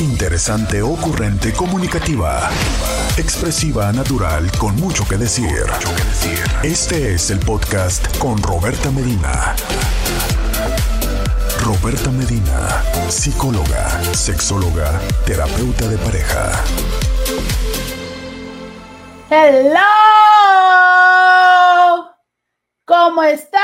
[0.00, 2.48] Interesante, ocurrente, comunicativa.
[3.18, 5.66] Expresiva, natural, con mucho que decir.
[6.62, 9.54] Este es el podcast con Roberta Medina.
[11.62, 16.50] Roberta Medina, psicóloga, sexóloga, terapeuta de pareja.
[19.28, 19.80] Hello.
[22.86, 23.60] ¿Cómo están?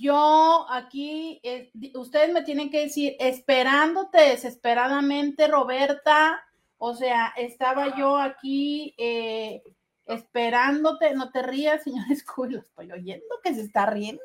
[0.00, 6.42] Yo aquí, eh, ustedes me tienen que decir, esperándote desesperadamente, Roberta.
[6.78, 9.62] O sea, estaba yo aquí eh,
[10.06, 11.14] esperándote.
[11.14, 14.22] No te rías, señor Scooby, lo estoy oyendo que se está riendo.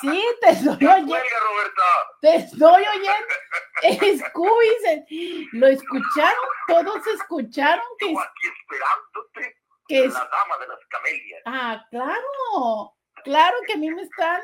[0.00, 1.16] Sí, te estoy oyendo.
[2.20, 4.24] Te estoy oyendo.
[4.26, 8.06] Scooby, lo escucharon, todos escucharon que.
[8.06, 9.56] aquí esperándote.
[9.86, 11.42] Que la dama de las camelias.
[11.46, 12.96] Ah, claro.
[13.24, 14.40] Claro que a mí me están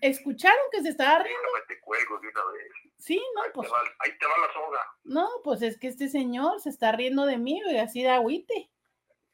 [0.00, 1.48] escucharon que se estaba riendo.
[1.68, 2.66] Te cuelgo de una vez.
[2.98, 3.68] Sí, no, ahí pues.
[3.68, 4.80] Te va, ahí te va la soga.
[5.04, 8.70] No, pues es que este señor se está riendo de mí, y así de agüite.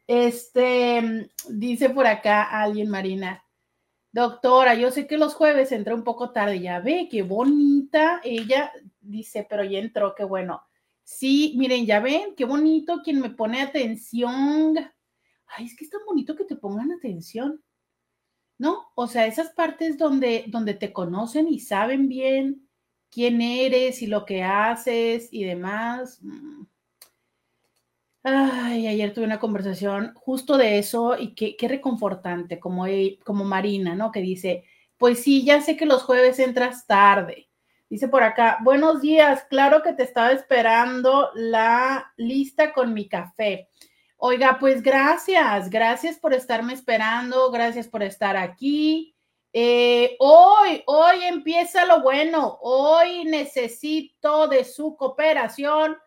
[0.06, 3.43] Este, dice por acá alguien, Marina.
[4.12, 8.20] Doctora, yo sé que los jueves entra un poco tarde, ya ve, qué bonita.
[8.22, 8.70] Ella
[9.00, 10.62] dice, pero ya entró, qué bueno.
[11.04, 14.75] Sí, miren, ya ven, qué bonito quien me pone atención.
[15.47, 17.62] Ay, es que es tan bonito que te pongan atención,
[18.59, 18.91] ¿no?
[18.94, 22.69] O sea, esas partes donde, donde te conocen y saben bien
[23.10, 26.20] quién eres y lo que haces y demás.
[26.22, 26.64] Mm.
[28.25, 32.87] Ay, ayer tuve una conversación justo de eso y qué, qué reconfortante, como,
[33.25, 34.10] como Marina, ¿no?
[34.10, 34.64] Que dice,
[34.97, 37.50] pues sí, ya sé que los jueves entras tarde
[37.90, 43.68] Dice por acá, buenos días, claro que te estaba esperando la lista con mi café.
[44.16, 49.14] Oiga, pues gracias, gracias por estarme esperando, gracias por estar aquí.
[49.52, 55.98] Eh, hoy, hoy empieza lo bueno, hoy necesito de su cooperación.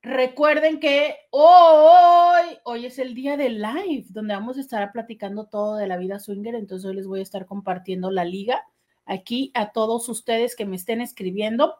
[0.00, 5.76] Recuerden que hoy, hoy es el día del live, donde vamos a estar platicando todo
[5.76, 8.66] de la vida swinger, entonces hoy les voy a estar compartiendo la liga
[9.04, 11.76] aquí a todos ustedes que me estén escribiendo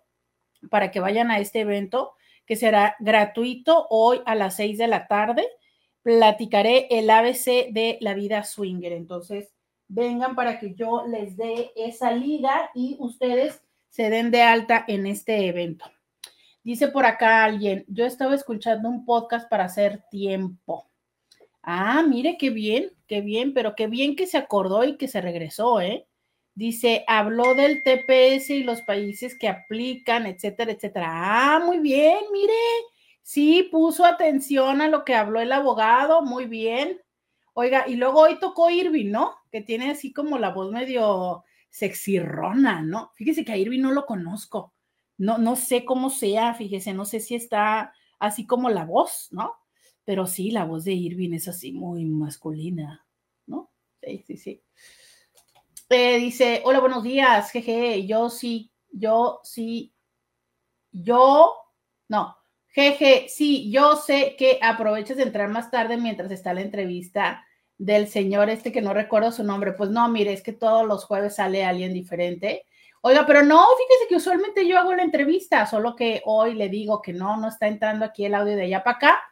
[0.71, 2.15] para que vayan a este evento
[2.47, 5.47] que será gratuito hoy a las seis de la tarde.
[6.03, 8.93] Platicaré el ABC de la vida swinger.
[8.93, 9.53] Entonces,
[9.89, 15.07] vengan para que yo les dé esa liga y ustedes se den de alta en
[15.07, 15.85] este evento.
[16.65, 20.89] Dice por acá alguien, yo estaba escuchando un podcast para hacer tiempo.
[21.63, 25.21] Ah, mire qué bien, qué bien, pero qué bien que se acordó y que se
[25.21, 26.07] regresó, ¿eh?
[26.55, 31.09] Dice, habló del TPS y los países que aplican, etcétera, etcétera.
[31.11, 32.53] Ah, muy bien, mire.
[33.23, 37.01] Sí, puso atención a lo que habló el abogado, muy bien.
[37.55, 39.35] Oiga, y luego hoy tocó Irving, ¿no?
[39.51, 43.13] Que tiene así como la voz medio sexirrona, ¿no?
[43.15, 44.75] Fíjese que a Irving no lo conozco.
[45.17, 49.55] No, no sé cómo sea, fíjese, no sé si está así como la voz, ¿no?
[50.05, 53.07] Pero sí, la voz de Irving es así muy masculina,
[53.47, 53.71] ¿no?
[54.03, 54.63] Sí, sí, sí
[55.93, 59.95] dice, hola, buenos días, jeje, yo sí, yo sí,
[60.91, 61.55] yo,
[62.09, 62.37] no,
[62.69, 67.45] jeje, sí, yo sé que aproveches de entrar más tarde mientras está la entrevista
[67.79, 69.73] del señor este que no recuerdo su nombre.
[69.73, 72.67] Pues no, mire, es que todos los jueves sale alguien diferente.
[73.03, 77.03] Oiga, pero no, fíjese que usualmente yo hago la entrevista, solo que hoy le digo
[77.03, 79.23] que no, no está entrando aquí el audio de allá para acá.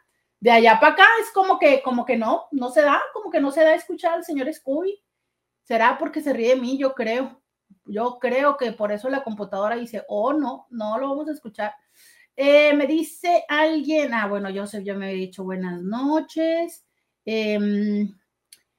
[0.40, 3.40] de allá para acá es como que, como que no, no se da, como que
[3.40, 5.00] no se da escuchar al señor Scooby.
[5.70, 7.40] Será porque se ríe de mí, yo creo.
[7.84, 11.74] Yo creo que por eso la computadora dice, oh, no, no lo vamos a escuchar.
[12.34, 16.84] Eh, me dice alguien, ah, bueno, yo yo me he dicho buenas noches.
[17.24, 18.12] Em,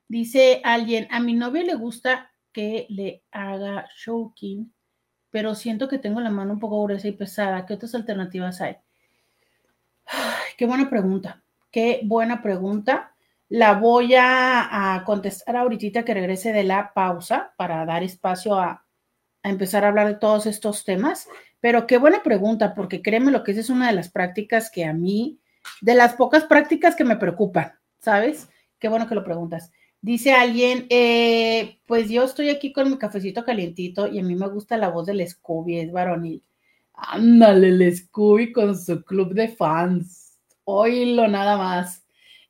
[0.10, 4.74] dice alguien, a mi novio le gusta que le haga choking,
[5.30, 7.66] pero siento que tengo la mano un poco gruesa y pesada.
[7.66, 8.76] ¿Qué otras alternativas hay?
[10.58, 11.42] qué buena pregunta.
[11.72, 13.11] Qué buena pregunta.
[13.52, 18.86] La voy a, contestar ahorita que regrese de la pausa para dar espacio a,
[19.44, 21.28] empezar a hablar de todos estos temas.
[21.60, 24.86] Pero qué buena pregunta, porque créeme lo que esa es una de las prácticas que
[24.86, 25.42] a mí,
[25.82, 28.48] de las pocas prácticas que me preocupan, ¿sabes?
[28.80, 29.70] Qué bueno que lo preguntas.
[30.00, 34.48] Dice alguien, eh, pues yo estoy aquí con mi cafecito calientito y a mí me
[34.48, 36.42] gusta la voz del Scooby, es varonil.
[36.94, 40.40] Ándale, el Scooby con su club de fans.
[40.64, 42.01] Oílo nada más.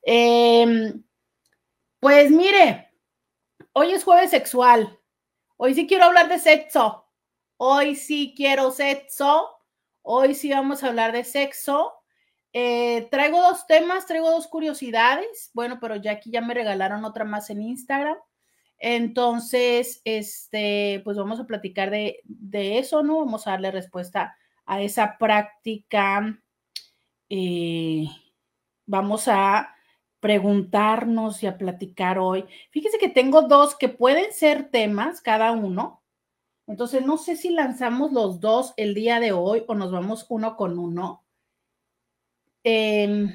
[0.04, 1.04] Em,
[2.00, 2.92] pues mire,
[3.74, 5.00] hoy es jueves sexual.
[5.58, 7.06] Hoy sí quiero hablar de sexo.
[7.58, 9.50] Hoy sí quiero sexo.
[10.02, 11.94] Hoy sí vamos a hablar de sexo.
[12.54, 15.52] Eh, traigo dos temas, traigo dos curiosidades.
[15.54, 18.18] Bueno, pero ya aquí ya me regalaron otra más en Instagram.
[18.80, 23.20] Entonces, este, pues vamos a platicar de, de eso, ¿no?
[23.20, 26.42] Vamos a darle respuesta a esa práctica
[27.34, 28.08] eh,
[28.86, 29.74] vamos a
[30.22, 32.46] preguntarnos y a platicar hoy.
[32.70, 36.02] Fíjese que tengo dos que pueden ser temas cada uno.
[36.68, 40.56] Entonces, no sé si lanzamos los dos el día de hoy o nos vamos uno
[40.56, 41.26] con uno.
[42.64, 43.26] Em,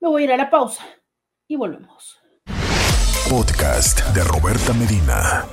[0.00, 0.84] Me voy a ir a la pausa
[1.46, 2.20] y volvemos.
[3.28, 5.46] Podcast de Roberta Medina.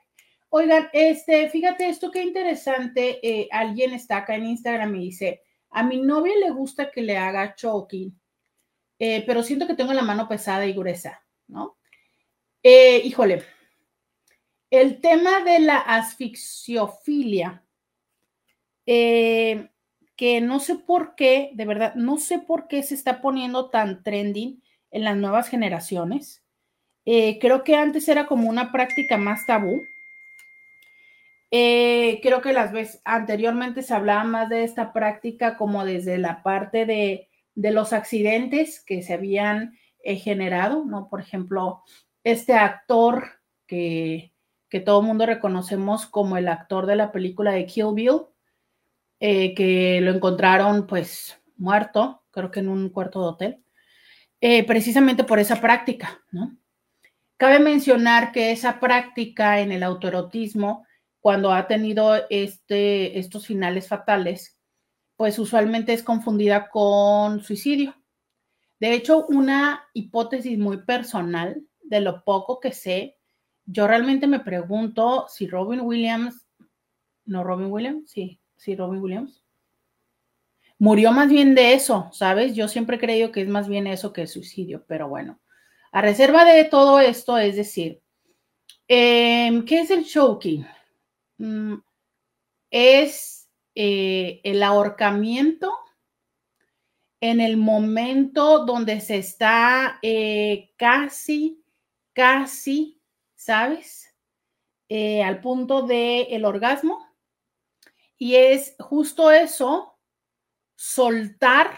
[0.51, 3.21] Oigan, este, fíjate esto qué interesante.
[3.23, 7.17] Eh, alguien está acá en Instagram y dice: A mi novia le gusta que le
[7.19, 8.19] haga choking,
[8.99, 11.23] pero siento que tengo la mano pesada y gruesa.
[11.49, 11.77] ¿No?
[12.63, 13.43] Eh, híjole,
[14.71, 17.65] el tema de la asfixiofilia,
[18.87, 19.71] eh,
[20.17, 24.03] que no sé por qué, de verdad, no sé por qué se está poniendo tan
[24.03, 26.45] trending en las nuevas generaciones.
[27.05, 29.83] Eh, creo que antes era como una práctica más tabú.
[31.51, 36.85] creo que las veces anteriormente se hablaba más de esta práctica como desde la parte
[36.85, 39.79] de, de los accidentes que se habían
[40.17, 41.09] generado, ¿no?
[41.09, 41.83] Por ejemplo,
[42.25, 44.33] este actor que,
[44.69, 48.21] que todo el mundo reconocemos como el actor de la película de Kill Bill,
[49.21, 53.65] eh, que lo encontraron pues muerto, creo que en un cuarto de hotel,
[54.41, 56.57] eh, precisamente por esa práctica, ¿no?
[57.37, 60.87] Cabe mencionar que esa práctica en el autoerotismo,
[61.21, 64.59] cuando ha tenido este, estos finales fatales,
[65.17, 67.95] pues usualmente es confundida con suicidio.
[68.81, 73.19] De hecho, una hipótesis muy personal de lo poco que sé
[73.71, 76.47] yo realmente me pregunto si Robin Williams,
[77.27, 79.43] no Robin Williams, sí, sí, Robin Williams,
[80.79, 82.55] murió más bien de eso, ¿sabes?
[82.55, 85.39] Yo siempre he creído que es más bien eso que el suicidio, pero bueno,
[85.93, 88.01] a reserva de todo esto, es decir,
[88.87, 90.67] em, ¿qué es el choking?
[91.37, 91.75] Mm,
[92.71, 95.75] es eh, el ahorcamiento
[97.21, 101.65] en el momento donde se está eh, casi,
[102.13, 103.01] casi,
[103.35, 104.15] ¿sabes?
[104.89, 107.07] Eh, al punto del orgasmo.
[108.17, 109.99] Y es justo eso,
[110.75, 111.71] soltar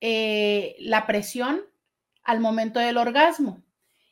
[0.00, 1.62] eh, la presión
[2.24, 3.62] al momento del orgasmo.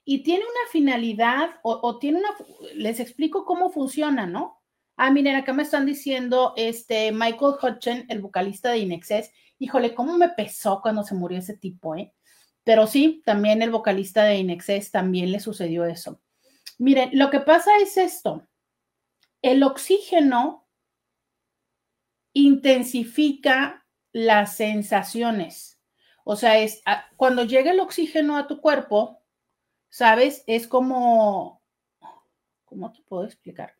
[0.04, 2.30] Y tiene una finalidad o, tiene una,
[2.74, 4.60] les explico cómo funciona, ¿no?
[4.96, 9.30] Ah, miren, acá me están diciendo este Michael Hutchen, el vocalista de Inexcess,
[9.60, 12.12] híjole, cómo me pesó cuando se murió ese tipo, ¿eh?
[12.64, 16.20] Pero sí, también el vocalista de Inexcess también le sucedió eso.
[16.78, 18.46] Miren, lo que pasa es esto.
[19.42, 20.66] El oxígeno
[22.32, 25.78] intensifica las sensaciones.
[26.24, 29.22] O sea, es ah, cuando llega el oxígeno a tu cuerpo,
[29.90, 30.42] ¿sabes?
[30.46, 31.62] Es como,
[32.64, 33.74] ¿cómo te puedo explicar?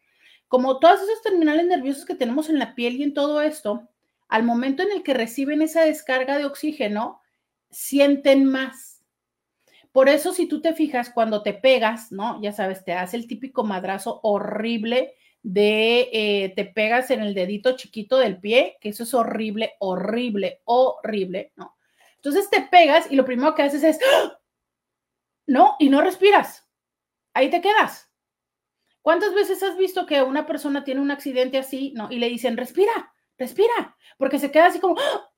[0.49, 3.90] Como todas esas terminales nerviosas que tenemos en la piel y en todo esto,
[4.31, 7.21] al momento en el que reciben esa descarga de oxígeno,
[7.71, 9.03] sienten más.
[9.93, 12.41] Por eso, si tú te fijas, cuando te pegas, ¿no?
[12.41, 17.77] Ya sabes, te hace el típico madrazo horrible de, eh, te pegas en el dedito
[17.77, 21.77] chiquito del pie, que eso es horrible, horrible, horrible, ¿no?
[22.17, 23.99] Entonces te pegas y lo primero que haces es.
[25.47, 25.75] ¿no?
[25.81, 26.69] Y no respiras.
[27.35, 28.09] Ahí te quedas.
[29.03, 32.09] ¿Cuántas veces has visto que una persona tiene un accidente así, ¿no?
[32.11, 35.29] Y le dicen, respira, respira, porque se queda así como, ¡ah!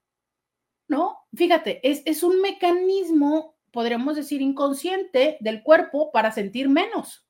[0.89, 1.19] ¿no?
[1.35, 7.27] Fíjate, es, es un mecanismo, podríamos decir, inconsciente del cuerpo para sentir menos.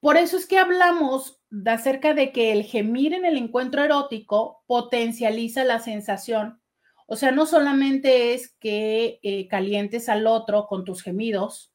[0.00, 5.64] Por eso es que hablamos acerca de que el gemir en el encuentro erótico potencializa
[5.64, 6.60] la sensación.
[7.06, 11.72] O sea, no solamente es que eh, calientes al otro con tus gemidos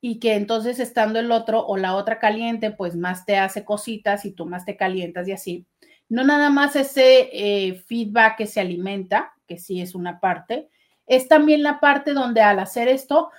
[0.00, 4.24] y que entonces estando el otro o la otra caliente, pues más te hace cositas
[4.24, 5.66] y tú más te calientas y así,
[6.08, 10.68] no nada más ese eh, feedback que se alimenta, que sí es una parte,
[11.06, 13.30] es también la parte donde al hacer esto,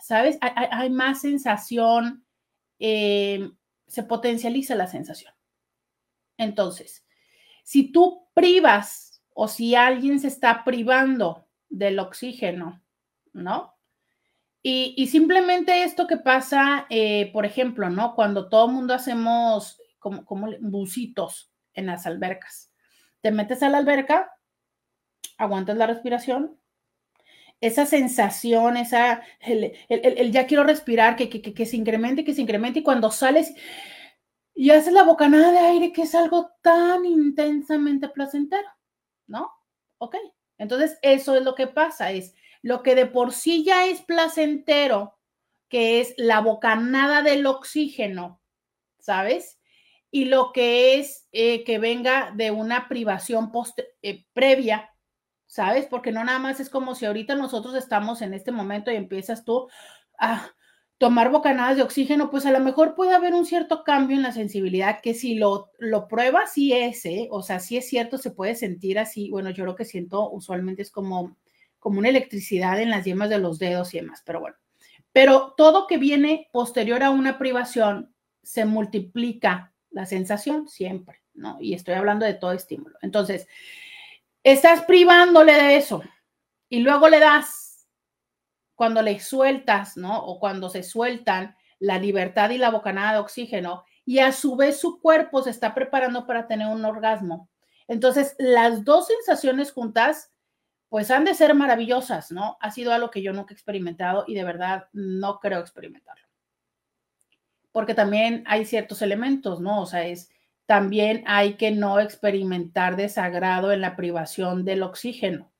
[0.00, 0.38] ¿sabes?
[0.40, 2.24] Hay, más sensación,
[2.78, 3.50] eh,
[3.86, 5.32] se potencializa la sensación.
[6.36, 7.04] Entonces,
[7.64, 12.82] si tú privas o si alguien se está privando del oxígeno,
[13.32, 13.74] ¿no?
[14.60, 18.14] Y, simplemente esto que pasa, eh, por ejemplo, ¿no?
[18.14, 21.47] Cuando todo el mundo hacemos como, como bucitos
[21.78, 22.70] en las albercas.
[23.20, 24.32] Te metes a la alberca,
[25.38, 26.58] aguantas la respiración,
[27.60, 32.80] esa sensación, esa, el, ya quiero respirar, que, que, que, se incremente, que se incremente,
[32.80, 33.54] y cuando sales
[34.54, 38.68] y haces la bocanada de aire, que es algo tan intensamente placentero,
[39.26, 39.50] ¿no?
[39.98, 40.16] Ok,
[40.58, 45.16] entonces eso es lo que pasa, es lo que de por sí ya es placentero,
[45.68, 48.40] que es la bocanada del oxígeno,
[48.98, 49.57] ¿sabes?
[50.10, 53.52] Y lo que es eh, que venga de una privación
[54.02, 54.94] eh, previa,
[55.46, 55.86] ¿sabes?
[55.86, 59.44] Porque no nada más es como si ahorita nosotros estamos en este momento y empiezas
[59.44, 59.68] tú
[60.18, 60.50] a
[60.98, 64.32] tomar bocanadas de oxígeno, pues a lo mejor puede haber un cierto cambio en la
[64.32, 67.28] sensibilidad que si lo, lo pruebas, sí es, ¿eh?
[67.30, 69.30] O sea, sí es cierto, se puede sentir así.
[69.30, 71.36] Bueno, yo lo que siento usualmente es como,
[71.78, 74.56] como una electricidad en las yemas de los dedos y demás, pero bueno.
[75.12, 78.12] Pero todo que viene posterior a una privación
[78.42, 81.58] se multiplica la sensación siempre, ¿no?
[81.60, 82.96] Y estoy hablando de todo estímulo.
[83.02, 83.48] Entonces,
[84.42, 86.02] estás privándole de eso
[86.68, 87.88] y luego le das,
[88.74, 90.18] cuando le sueltas, ¿no?
[90.24, 94.80] O cuando se sueltan la libertad y la bocanada de oxígeno y a su vez
[94.80, 97.50] su cuerpo se está preparando para tener un orgasmo.
[97.88, 100.32] Entonces, las dos sensaciones juntas,
[100.88, 102.56] pues han de ser maravillosas, ¿no?
[102.60, 106.27] Ha sido algo que yo nunca he experimentado y de verdad no creo experimentarlo
[107.78, 109.82] porque también hay ciertos elementos, ¿no?
[109.82, 110.32] O sea, es
[110.66, 115.52] también hay que no experimentar desagrado en la privación del oxígeno.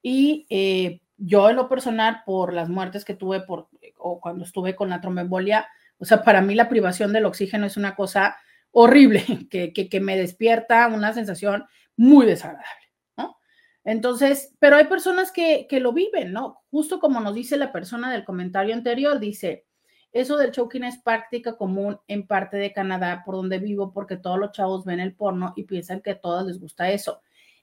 [0.00, 4.76] Y eh, yo en lo personal, por las muertes que tuve por, o cuando estuve
[4.76, 5.66] con la tromboembolia,
[5.98, 8.36] o sea, para mí la privación del oxígeno es una cosa
[8.70, 11.64] horrible, que, que, me despierta una sensación
[11.96, 13.36] muy desagradable, ¿no?
[13.82, 16.62] Entonces, pero hay personas que, que lo viven, ¿no?
[16.70, 19.66] Justo como nos dice la persona del comentario anterior, dice,
[20.14, 24.38] eso del choking es práctica común en parte de Canadá, por donde vivo, porque todos
[24.38, 27.20] los chavos ven el porno y piensan que a todos les gusta eso.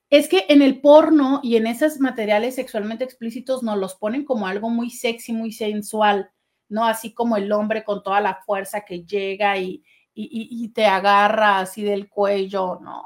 [0.10, 4.48] Es que en el porno y en esos materiales sexualmente explícitos nos los ponen como
[4.48, 6.30] algo muy sexy, muy sensual,
[6.68, 9.82] no así como el hombre con toda la fuerza que llega y,
[10.14, 13.04] y, te agarra así del cuello, ¿no?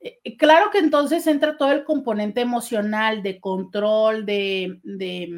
[0.00, 5.30] Eh, claro que entonces entra todo el componente emocional de control, de, de,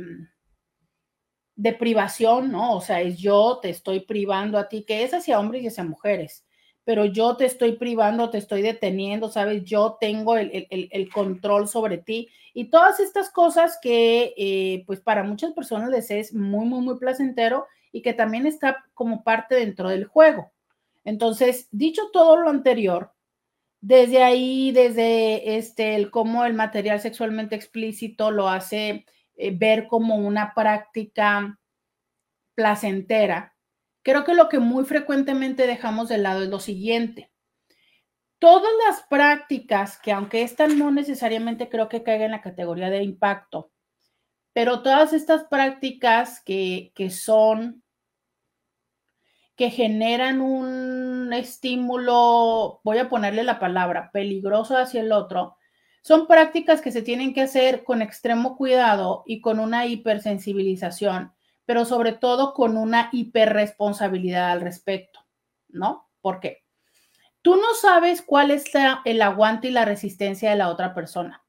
[1.63, 2.77] de, privación, ¿no?
[2.77, 5.85] O sea, es yo te estoy privando a ti, que es hacia hombres y hacia
[5.85, 6.45] mujeres
[6.85, 9.65] pero yo te estoy privando, te estoy deteniendo, ¿sabes?
[9.65, 15.53] Yo tengo el, control sobre ti y todas estas cosas que eh, pues para muchas
[15.53, 20.07] personas les es muy, muy, muy placentero y que también está como parte dentro del
[20.07, 20.51] juego.
[21.05, 23.13] Entonces, dicho todo lo anterior,
[23.81, 29.05] desde ahí, desde este, el cómo el material sexualmente explícito lo hace
[29.37, 31.59] eh, ver como una práctica
[32.55, 33.53] placentera,
[34.03, 37.31] Creo que lo que muy frecuentemente dejamos de lado es lo siguiente.
[38.39, 43.05] Todas las prácticas, que aunque esta no necesariamente creo que caiga en la categoría de
[43.05, 43.71] impacto,
[44.53, 47.85] pero todas estas prácticas que, que son,
[49.55, 55.57] que generan un estímulo, voy a ponerle la palabra, peligroso hacia el otro,
[56.03, 61.33] son prácticas que se tienen que hacer con extremo cuidado y con una hipersensibilización
[61.65, 65.21] pero sobre todo con una hiperresponsabilidad al respecto,
[65.69, 66.09] ¿no?
[66.21, 66.65] ¿Por qué?
[67.41, 68.65] Tú no sabes cuál es
[69.05, 71.43] el aguante y la resistencia de la otra persona.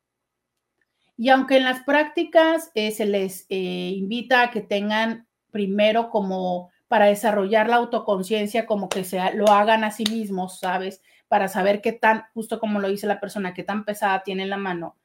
[1.16, 6.72] Y aunque en las prácticas eh, se les eh, invita a que tengan primero como
[6.88, 11.02] para desarrollar la autoconciencia, como que se, lo hagan a sí mismos, ¿sabes?
[11.34, 14.58] Para saber qué tan, justo como lo dice la persona, qué tan pesada tiene la
[14.58, 14.98] mano.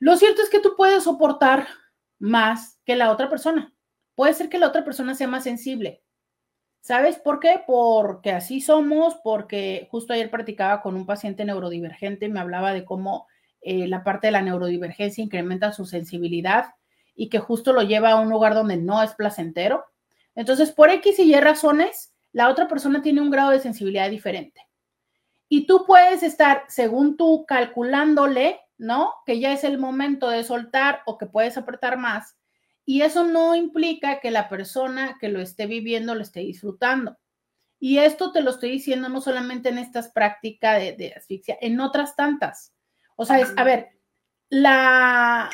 [0.00, 1.68] Lo cierto es que tú puedes soportar
[2.18, 3.72] más que la otra persona.
[4.16, 6.02] Puede ser que la otra persona sea más sensible.
[6.80, 7.62] ¿Sabes por qué?
[7.64, 12.84] Porque así somos, porque justo ayer practicaba con un paciente neurodivergente y me hablaba de
[12.84, 13.28] cómo
[13.60, 16.74] eh, la parte de la neurodivergencia incrementa su sensibilidad
[17.14, 19.84] y que justo lo lleva a un lugar donde no es placentero.
[20.34, 24.60] Entonces, por X y Y razones, la otra persona tiene un grado de sensibilidad diferente.
[25.50, 29.12] Y tú puedes estar, según tú, calculándole, ¿no?
[29.26, 32.38] Que ya es el momento de soltar o que puedes apretar más
[32.90, 37.16] y eso no implica que la persona que lo esté viviendo lo esté disfrutando.
[37.78, 42.16] Y esto te lo estoy diciendo no solamente en estas prácticas de, asfixia, en otras
[42.16, 42.74] tantas.
[43.14, 43.90] O sea, es, a ver,
[44.48, 45.48] la,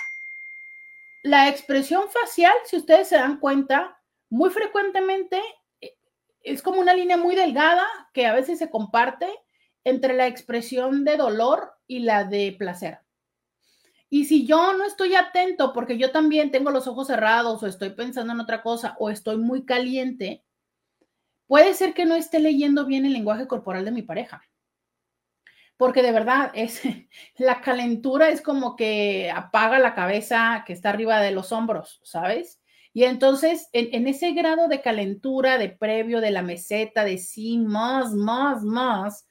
[1.24, 5.38] la expresión facial, si ustedes se dan cuenta, muy frecuentemente
[5.82, 5.94] eh,
[6.40, 9.28] es como una línea muy delgada que a veces se comparte
[9.86, 12.98] entre la expresión de dolor y la de placer.
[14.10, 17.90] Y si yo no estoy atento porque yo también tengo los ojos cerrados o estoy
[17.90, 20.44] pensando en otra cosa o estoy muy caliente,
[21.46, 24.42] puede ser que no esté leyendo bien el lenguaje corporal de mi pareja.
[25.76, 26.82] Porque de verdad es
[27.36, 32.60] la calentura es como que apaga la cabeza que está arriba de los hombros, ¿sabes?
[32.92, 37.58] Y entonces, en, en, ese grado de calentura, de previo, de la meseta, de sí,
[37.58, 39.26] más, más, más,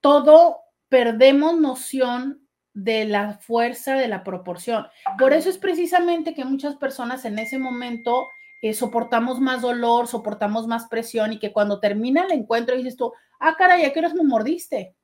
[0.00, 0.58] todo
[0.88, 4.86] perdemos noción de la fuerza de la proporción.
[5.18, 8.28] Por eso es precisamente que muchas personas en ese momento
[8.62, 13.12] eh, soportamos más dolor, soportamos más presión y que cuando termina el encuentro dices tú,
[13.40, 14.94] ah, caray, ¿a qué horas me mordiste?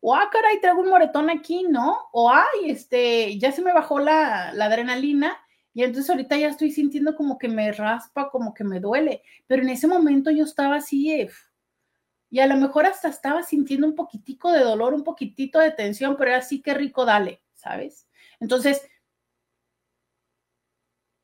[0.00, 1.98] O, ah, caray, traigo un moretón aquí, ¿no?
[2.12, 5.38] O, ay, este, ya se me bajó la, la adrenalina
[5.74, 9.22] y entonces ahorita ya estoy sintiendo como que me raspa, como que me duele.
[9.46, 11.30] Pero en ese momento yo estaba así, eh,
[12.30, 16.16] y a lo mejor hasta estaba sintiendo un poquitico de dolor, un poquitito de tensión,
[16.16, 18.08] pero era así que rico, dale, ¿sabes?
[18.38, 18.88] Entonces,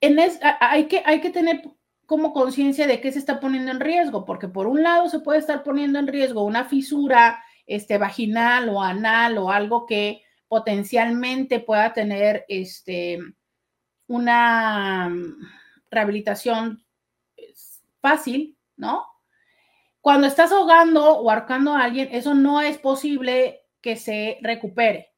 [0.00, 0.18] en
[0.60, 1.62] hay, que, hay que tener
[2.06, 5.38] como conciencia de qué se está poniendo en riesgo, porque por un lado se puede
[5.38, 11.92] estar poniendo en riesgo una fisura este, vaginal o anal o algo que potencialmente pueda
[11.92, 13.18] tener este,
[14.06, 15.12] una
[15.90, 16.84] rehabilitación
[17.34, 19.04] pues, fácil, ¿no?
[20.06, 25.12] Cuando estás ahogando o ahorcando a alguien, eso no es posible que se recupere.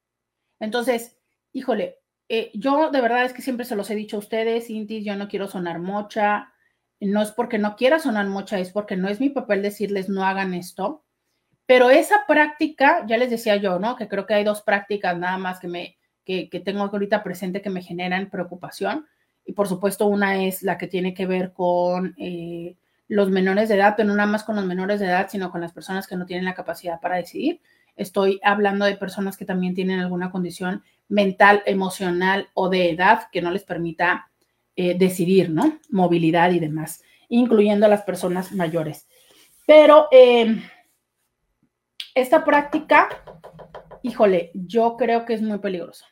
[0.61, 1.18] Entonces,
[1.53, 1.98] híjole,
[2.31, 5.14] eh, yo de verdad es que siempre se los he dicho a ustedes, Intis, yo
[5.14, 6.55] no quiero sonar mocha.
[7.01, 10.24] No es porque no quiera sonar mocha, es porque no es mi papel decirles no
[10.24, 11.05] hagan esto.
[11.66, 13.94] Pero esa práctica, ya les decía yo, ¿no?
[13.94, 17.68] Que creo que hay dos prácticas nada más que me que, tengo ahorita presente que
[17.68, 19.07] me generan preocupación.
[19.44, 23.77] Y por supuesto, una es la que tiene que ver con eh, los menores de
[23.77, 26.16] edad, pero no nada más con los menores de edad, sino con las personas que
[26.16, 27.61] no tienen la capacidad para decidir.
[27.97, 33.42] Estoy hablando de personas que también tienen alguna condición mental, emocional o de edad que
[33.42, 34.31] no les permita
[34.77, 35.79] eh, decidir, ¿no?
[35.90, 39.09] Movilidad y demás, incluyendo a las personas mayores.
[39.66, 40.62] Pero em,
[42.14, 43.09] esta práctica,
[44.03, 46.07] híjole, yo creo que es muy peligrosa.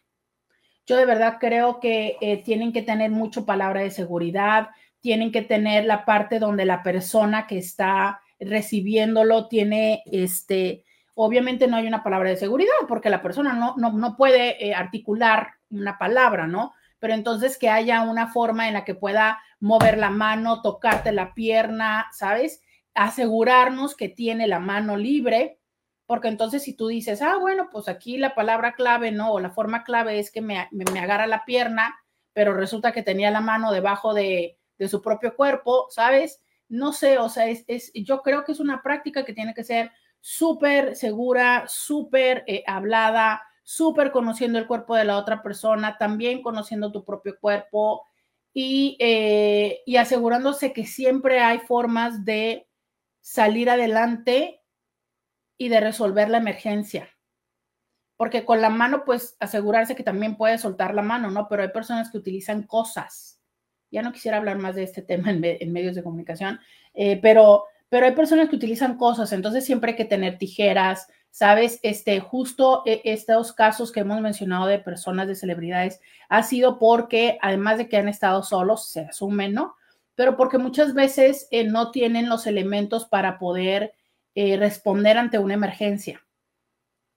[0.87, 4.69] Yo de verdad creo que eh, tienen que tener mucho palabra de seguridad,
[5.07, 11.77] tienen que tener la parte donde la persona que está recibiéndolo tiene este, obviamente no
[11.77, 16.49] hay una palabra de seguridad porque la persona no, no, puede eh, articular una palabra,
[16.49, 16.75] ¿no?
[16.99, 21.35] Pero entonces que haya una forma en la que pueda mover la mano, tocarte la
[21.35, 22.61] pierna, ¿sabes?
[22.93, 25.61] Asegurarnos que tiene la mano libre,
[26.07, 29.31] porque entonces si tú dices, ah, bueno, pues aquí la palabra clave, ¿no?
[29.31, 31.95] O la forma clave es que me, me, agarra la pierna,
[32.33, 36.41] pero resulta que tenía la mano debajo de, de su propio cuerpo, ¿sabes?
[36.69, 39.65] No sé, o sea, es, es, yo creo que es una práctica que tiene que
[39.65, 46.43] ser súper segura, súper eh, hablada, súper conociendo el cuerpo de la otra persona, también
[46.43, 48.05] conociendo tu propio cuerpo
[48.53, 52.69] y, eh, y asegurándose que siempre hay formas de
[53.21, 54.63] salir adelante
[55.59, 57.09] y de resolver la emergencia.
[58.17, 61.49] Porque con la mano, pues asegurarse que también puede soltar la mano, ¿no?
[61.49, 63.36] Pero hay personas que utilizan cosas.
[63.91, 66.61] Ya no quisiera hablar más de este tema en, medios de comunicación,
[66.95, 71.79] eh, pero pero hay personas que utilizan cosas, entonces siempre hay que tener tijeras, ¿sabes?
[71.83, 77.39] Este, justo e, estos casos que hemos mencionado de personas, de celebridades, ha sido porque,
[77.43, 79.77] además de que han estado solos, se asumen, ¿no?
[80.17, 83.95] Pero porque muchas veces eh, no tienen los elementos para poder
[84.35, 86.25] eh, responder ante una emergencia,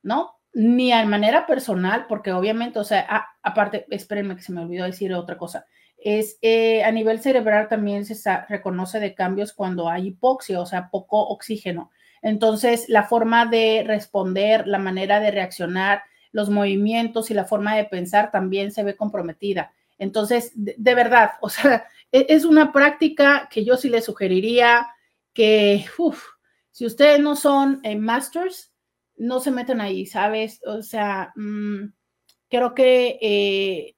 [0.03, 0.35] ¿no?
[0.53, 5.13] Ni a manera personal, porque obviamente, o sea, aparte, espérenme que se me olvidó decir
[5.13, 5.65] otra cosa
[6.01, 8.15] es eh, a nivel cerebral también se
[8.47, 11.91] reconoce de cambios cuando hay hipoxia, o sea, poco oxígeno.
[12.21, 17.85] Entonces, la forma de responder, la manera de reaccionar, los movimientos y la forma de
[17.85, 19.73] pensar también se ve comprometida.
[19.97, 24.87] Entonces, de, verdad, o sea, e, es una práctica que yo sí le sugeriría
[25.33, 26.23] que, uff,
[26.71, 28.73] si ustedes no son eh, masters,
[29.17, 30.61] no se metan ahí, ¿sabes?
[30.65, 31.91] O sea, mm,
[32.49, 33.95] creo que eh,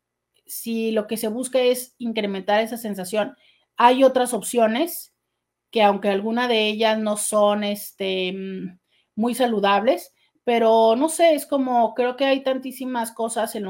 [0.52, 3.38] si lo que se busca es incrementar esa sensación,
[3.78, 5.16] hay otras opciones
[5.72, 8.80] que aunque alguna de ellas no son este, mm,
[9.16, 13.66] muy saludables, pero no sé, es como creo que hay tantísimas cosas en,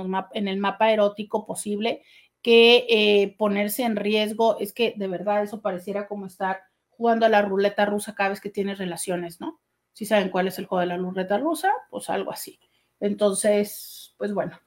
[0.47, 2.01] el mapa erótico posible
[2.41, 7.29] que eh, ponerse en riesgo, es que de verdad eso pareciera como estar jugando a
[7.29, 9.59] la ruleta rusa cada vez que tienes relaciones, ¿no?
[9.93, 12.59] Si saben cuál es el juego de la ruleta rusa, pues algo así.
[12.99, 14.59] Entonces, pues bueno.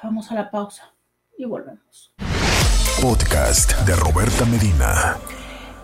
[0.00, 0.94] Vamos a la pausa
[1.36, 2.14] y volvemos.
[3.02, 5.16] Podcast de Roberta Medina.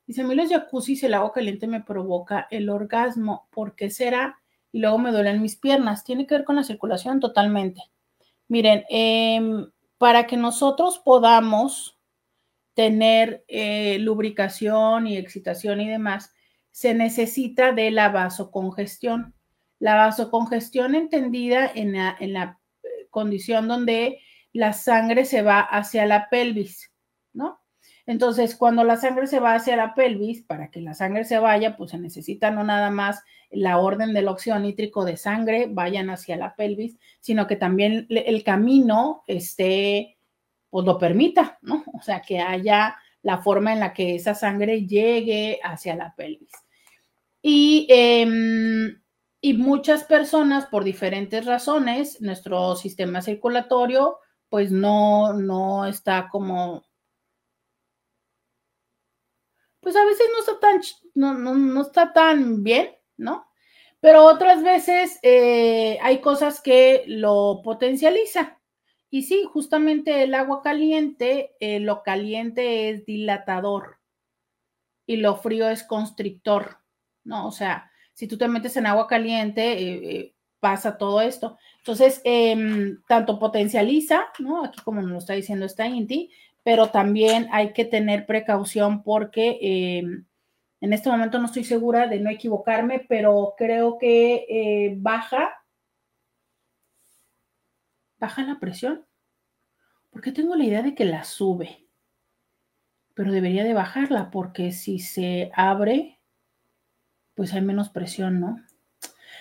[0.06, 3.48] dice, a mí los jacuzzi el agua caliente me provoca el orgasmo.
[3.50, 4.38] ¿Por qué será?
[4.70, 6.04] Y luego me duelen mis piernas.
[6.04, 7.80] Tiene que ver con la circulación totalmente.
[8.48, 11.96] Miren, em, para que nosotros podamos
[12.74, 16.32] tener eh, lubricación y excitación y demás,
[16.70, 19.34] se necesita de la vasocongestión.
[19.78, 24.20] La vasocongestión entendida en la, en la eh, condición donde
[24.52, 26.92] la sangre se va hacia la pelvis,
[27.32, 27.60] ¿no?
[28.04, 31.76] Entonces, cuando la sangre se va hacia la pelvis, para que la sangre se vaya,
[31.76, 36.36] pues se necesita no nada más la orden del óxido nítrico de sangre vayan hacia
[36.36, 40.16] la pelvis, sino que también el camino esté
[40.72, 41.84] pues lo permita, ¿no?
[41.92, 46.50] O sea, que haya la forma en la que esa sangre llegue hacia la pelvis.
[47.42, 49.02] Y, em,
[49.42, 54.16] y muchas personas, por diferentes razones, nuestro sistema circulatorio,
[54.48, 56.82] pues no, no está como,
[59.80, 60.80] pues a veces no está tan,
[61.14, 63.46] no, no, está tan bien, ¿no?
[64.00, 68.56] Pero otras veces eh, hay cosas que lo potencializan.
[69.14, 73.98] Y sí, justamente el agua caliente, eh, lo caliente es dilatador
[75.06, 76.78] y lo frío es constrictor,
[77.22, 77.46] ¿no?
[77.46, 81.58] O sea, si tú te metes en agua caliente, eh, eh, pasa todo esto.
[81.76, 84.64] Entonces, em, tanto potencializa, ¿no?
[84.64, 86.30] Aquí como nos está diciendo esta Inti,
[86.62, 90.24] pero también hay que tener precaución porque em,
[90.80, 95.61] en este momento no estoy segura de no equivocarme, pero creo que baja
[98.22, 99.04] baja la presión?
[100.10, 101.88] Porque tengo la idea de que la sube,
[103.14, 106.20] pero debería de bajarla porque si se abre,
[107.34, 108.64] pues hay menos presión, ¿no?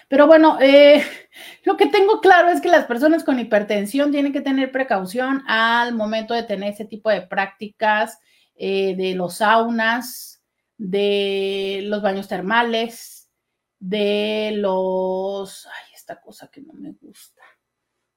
[0.08, 1.04] Pero bueno, eh,
[1.64, 5.94] lo que tengo claro es que las personas con hipertensión tienen que tener precaución al
[5.94, 8.20] momento de tener ese tipo de prácticas
[8.56, 10.44] eh, de los saunas,
[10.78, 13.30] de los baños termales,
[13.78, 15.68] de los...
[15.68, 17.44] Ay, esta cosa que no me gusta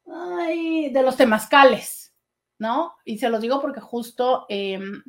[0.07, 2.15] ay, de los temazcales,
[2.59, 2.95] ¿no?
[3.05, 5.03] Y se los digo porque justo, em,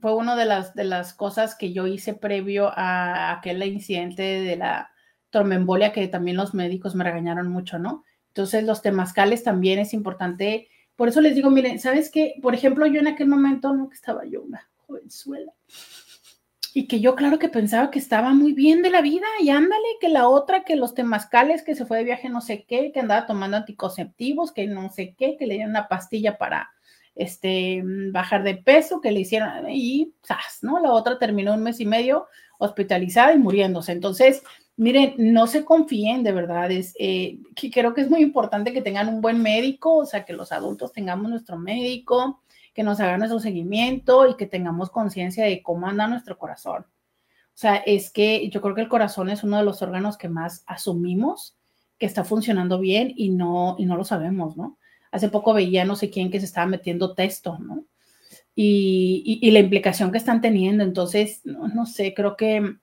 [0.00, 4.56] fue una de las, de las cosas que yo hice previo a aquel incidente de
[4.56, 4.90] la
[5.30, 8.04] tromembolia que también los médicos me regañaron mucho, ¿no?
[8.28, 10.68] Entonces los temazcales también es importante.
[10.96, 12.34] Por eso les digo, miren, ¿sabes qué?
[12.42, 15.52] Por ejemplo, yo en aquel momento, no que estaba yo una jovenzuela,
[16.72, 19.82] y que yo claro que pensaba que estaba muy bien de la vida y ándale,
[20.00, 23.00] que la otra, que los temazcales, que se fue de viaje no sé qué, que
[23.00, 26.70] andaba tomando anticonceptivos, que no sé qué, que le dieron una pastilla para
[27.14, 30.60] este, bajar de peso, que le hicieron y ¡zas!
[30.62, 30.78] ¿no?
[30.80, 32.26] La otra terminó un mes y medio
[32.58, 33.92] hospitalizada y muriéndose.
[33.92, 34.42] Entonces,
[34.76, 38.82] miren, no se confíen, de verdad, es eh, que creo que es muy importante que
[38.82, 42.42] tengan un buen médico, o sea, que los adultos tengamos nuestro médico,
[42.74, 46.84] que nos haga nuestro seguimiento y que tengamos conciencia de cómo anda nuestro corazón.
[46.84, 50.28] O sea, es que yo creo que el corazón es uno de los órganos que
[50.28, 51.56] más asumimos
[51.98, 54.78] que está funcionando bien y no, y no lo sabemos, ¿no?
[55.12, 57.84] Hace poco veía no sé quién que se estaba metiendo texto, ¿no?
[58.54, 60.84] Y, la implicación que están teniendo.
[60.84, 62.76] Entonces, no, sé, creo que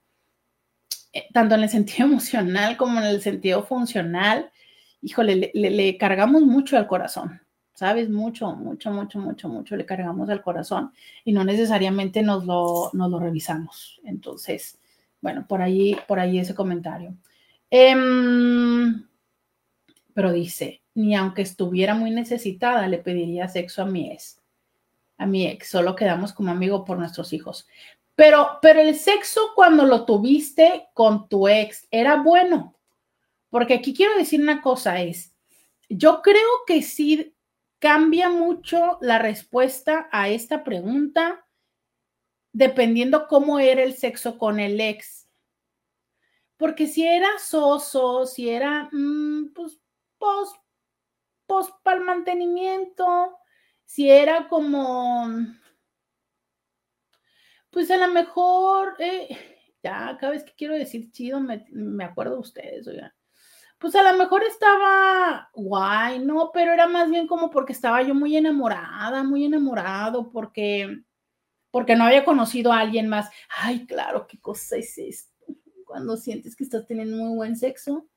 [1.14, 4.52] eh, tanto en el sentido emocional como en el sentido funcional,
[5.02, 7.42] híjole, le, le cargamos mucho al corazón.
[7.78, 8.10] ¿Sabes?
[8.10, 10.92] Mucho, mucho, mucho, mucho, mucho le cargamos al corazón
[11.24, 14.02] y no necesariamente nos lo, nos lo revisamos.
[14.04, 14.80] Entonces,
[15.22, 17.16] bueno, por ahí, por ahí ese comentario.
[17.70, 19.06] Em,
[20.12, 24.42] pero dice, ni aunque estuviera muy necesitada, le pediría sexo a mi ex.
[25.20, 27.68] A mi ex, solo quedamos como amigo por nuestros hijos.
[28.16, 32.74] Pero, pero el sexo cuando lo tuviste con tu ex era bueno.
[33.52, 35.36] Porque aquí quiero decir una cosa, es,
[35.90, 37.36] yo creo que sí
[37.80, 41.46] cambia mucho la respuesta a esta pregunta
[42.52, 45.30] dependiendo cómo era el sexo con el ex.
[46.58, 49.80] Porque si era soso, si era, mm, pues,
[50.18, 50.56] post,
[51.46, 53.38] post para el mantenimiento,
[53.86, 55.28] si era como,
[57.70, 59.28] pues a lo mejor, eh,
[59.84, 63.17] ya cada vez que quiero decir chido, me, me acuerdo de ustedes, oigan
[63.80, 66.52] pues a lo mejor estaba guay, ¿no?
[66.52, 71.04] Pero era más bien como porque estaba yo muy enamorada, muy enamorado, porque,
[71.72, 73.30] porque no había conocido a alguien más.
[73.50, 75.32] Ay, claro, qué cosa es esto.
[75.86, 78.08] Cuando sientes que estás teniendo muy buen sexo,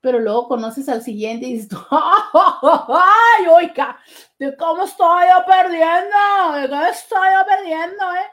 [0.00, 3.98] pero luego conoces al siguiente y dices, ¡ay, oiga!
[4.38, 6.76] ¿De cómo estoy yo perdiendo?
[6.76, 8.30] ¿De estoy yo perdiendo, eh?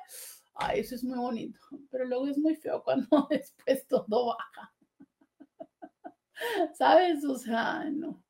[0.56, 4.74] Ay, eso es muy bonito, pero luego es muy feo cuando después todo baja.
[6.74, 7.24] ¿Sabes?
[7.26, 8.22] O sea, no.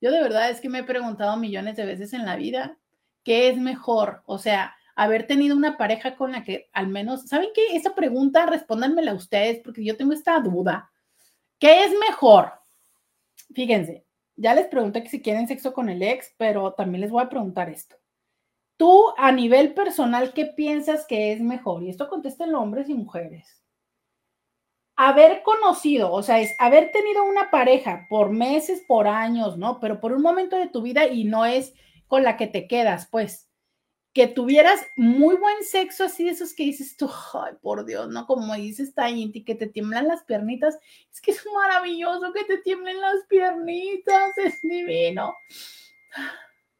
[0.00, 2.78] Yo de verdad es que me he preguntado millones de veces en la vida,
[3.24, 4.22] ¿qué es mejor?
[4.26, 7.76] O sea, haber tenido una pareja con la que al menos, ¿saben qué?
[7.76, 10.90] Esa pregunta respóndanmela ustedes porque yo tengo esta duda.
[11.58, 12.52] ¿Qué es mejor?
[13.54, 17.22] Fíjense, ya les pregunté que si quieren sexo con el ex, pero también les voy
[17.22, 17.96] a preguntar esto.
[18.76, 21.82] Tú, a nivel personal, ¿qué piensas que es mejor?
[21.82, 23.57] Y esto contesten hombres y mujeres
[24.98, 29.78] haber conocido, o sea, es haber tenido una pareja por meses, por años, ¿no?
[29.78, 31.72] Pero por un momento de tu vida y no es
[32.08, 33.48] con la que te quedas, pues,
[34.12, 38.26] que tuvieras muy buen sexo, así de esos que dices tú, ay, por Dios, ¿no?
[38.26, 40.76] Como dices Tainti, que te tiemblan las piernitas,
[41.12, 45.32] es que es maravilloso que te tiemblen las piernitas, es divino,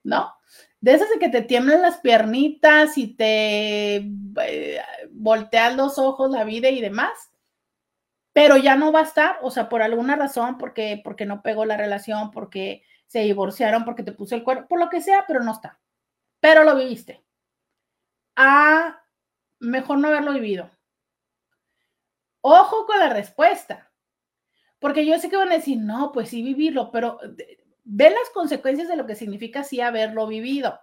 [0.03, 0.35] ¿no?
[0.81, 3.97] De esas de que te tiemblan las piernitas y te
[4.43, 7.13] eh, voltean los ojos la vida y demás
[8.39, 11.65] pero ya no va a estar, o sea, por alguna razón, porque, porque no pegó
[11.65, 15.43] la relación, porque se divorciaron, porque te puso el cuerpo, por lo que sea, pero
[15.43, 15.81] no está.
[16.39, 17.25] Pero lo viviste.
[18.37, 19.03] Ah,
[19.59, 20.71] mejor no haberlo vivido.
[22.41, 23.91] Ojo con la respuesta,
[24.79, 27.19] porque yo sé que van a decir, no, pues sí vivirlo, pero
[27.83, 30.79] ve las consecuencias de lo que significa sí haberlo vivido.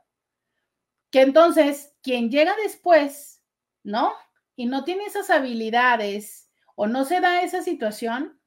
[1.10, 3.42] Que entonces, quien llega después,
[3.82, 4.12] ¿no?
[4.58, 6.45] Y no tiene esas habilidades
[6.76, 8.40] o no se da esa situación,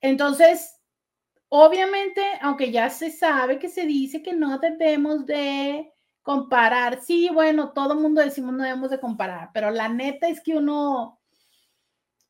[0.00, 0.80] entonces,
[1.48, 7.72] obviamente, aunque ya se sabe que se dice que no debemos de comparar, sí, bueno,
[7.72, 11.20] todo el mundo decimos no debemos de comparar, pero la neta es que uno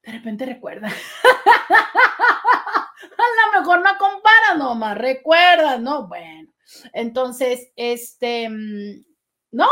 [0.03, 0.89] de repente recuerda.
[3.23, 6.09] A lo mejor no compara, nomás recuerda, ¿no?
[6.09, 6.53] Bueno,
[6.93, 9.05] entonces, este, mm,
[9.53, 9.69] ¿no?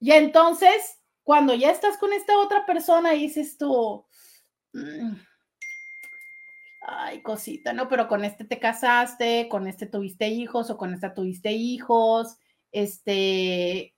[0.00, 4.06] Y entonces cuando ya estás con esta otra persona y dices tú,
[4.74, 5.14] mm,
[6.86, 7.88] ay, cosita, ¿no?
[7.88, 12.36] Pero con este te casaste, con este tuviste hijos o con esta tuviste hijos,
[12.72, 13.94] este,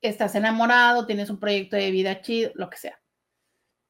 [0.00, 3.00] estás enamorado, tienes un proyecto de vida chido, lo que sea.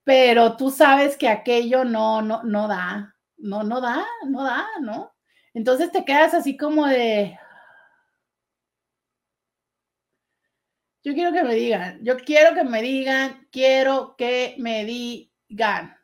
[0.05, 5.15] Pero tú sabes que aquello no, no, no da, no, no da, no da, ¿no?
[5.53, 7.39] Entonces te quedas así como de,
[11.07, 15.97] Yo quiero que me digan, yo quiero que me digan, quiero que me digan.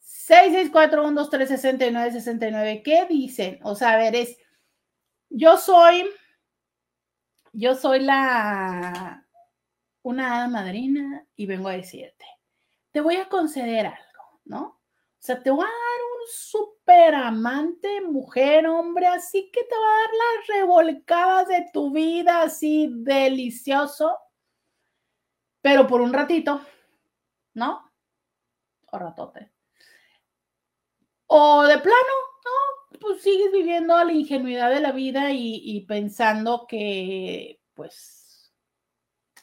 [0.00, 3.58] 664-123-6969, ¿qué dicen?
[3.64, 4.38] O sea, a ver, es,
[5.28, 6.08] yo soy,
[7.52, 9.26] yo soy la,
[10.02, 12.24] una hada madrina y vengo a decirte,
[12.92, 14.77] te voy a conceder algo, ¿no?
[15.28, 19.98] Sea, te voy a dar un súper amante, mujer, hombre, así que te va a
[20.00, 24.16] dar las revolcadas de tu vida, así delicioso,
[25.60, 26.62] pero por un ratito,
[27.52, 27.92] ¿no?
[28.90, 29.52] O ratote.
[31.26, 32.14] O de plano,
[32.46, 32.98] ¿no?
[32.98, 38.50] Pues sigues viviendo la ingenuidad de la vida y, y pensando que, pues,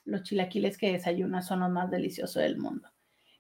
[0.05, 2.89] los chilaquiles que desayunas son los más deliciosos del mundo.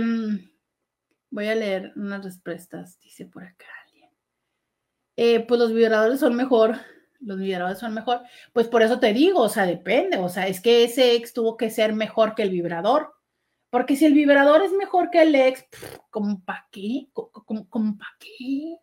[1.30, 4.10] voy a leer unas respuestas, dice por acá alguien.
[5.16, 6.80] Eh, pues los vibradores son mejor
[7.20, 8.22] los vibradores son mejor.
[8.52, 11.56] Pues por eso te digo, o sea, depende, o sea, es que ese ex tuvo
[11.56, 13.14] que ser mejor que el vibrador.
[13.70, 15.64] Porque si el vibrador es mejor que el ex,
[16.10, 17.08] ¿cómo para qué?
[17.12, 18.76] ¿Cómo, para qué?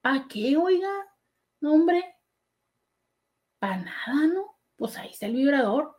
[0.00, 0.88] ¿Para qué, oiga?
[1.60, 2.02] No, hombre.
[3.58, 4.58] Para nada, ¿no?
[4.76, 5.96] Pues ahí está el vibrador.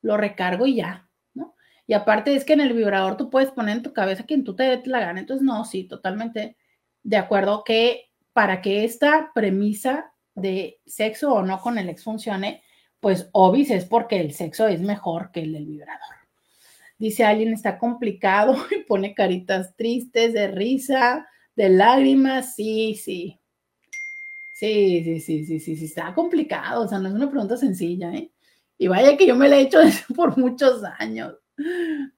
[0.00, 1.54] Lo recargo y ya, ¿no?
[1.86, 4.56] Y aparte es que en el vibrador tú puedes poner en tu cabeza quien tú
[4.56, 5.20] te dé la gana.
[5.20, 6.56] Entonces, no, sí, totalmente
[7.02, 12.62] de acuerdo que para que esta premisa de sexo o no con el ex funcione,
[13.00, 16.16] pues obvis es porque el sexo es mejor que el del vibrador.
[16.98, 21.26] Dice alguien está complicado y pone caritas tristes, de risa,
[21.56, 22.54] de lágrimas.
[22.54, 23.40] Sí, sí.
[24.54, 26.84] Sí, sí, sí, sí, sí, sí, está complicado.
[26.84, 28.30] O sea, no es una pregunta sencilla, ¿eh?
[28.76, 29.78] Y vaya que yo me la he hecho
[30.14, 31.34] por muchos años.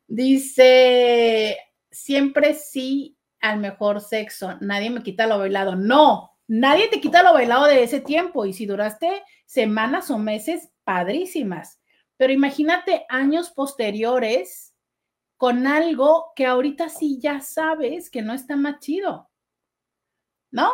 [0.09, 1.57] Dice,
[1.91, 4.57] siempre sí al mejor sexo.
[4.61, 5.77] Nadie me quita lo bailado.
[5.77, 10.71] No, Nadie te quita lo bailado de ese tiempo y si duraste semanas o meses,
[10.85, 11.81] padrísimas.
[12.17, 14.75] Pero imagínate años posteriores
[15.37, 19.31] con algo que ahorita sí ya sabes que no está más chido.
[20.51, 20.73] ¿No?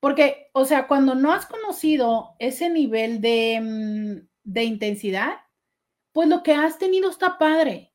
[0.00, 5.38] Porque, o sea, cuando no has conocido ese nivel de, mm, de intensidad,
[6.12, 7.92] pues lo que has tenido está padre.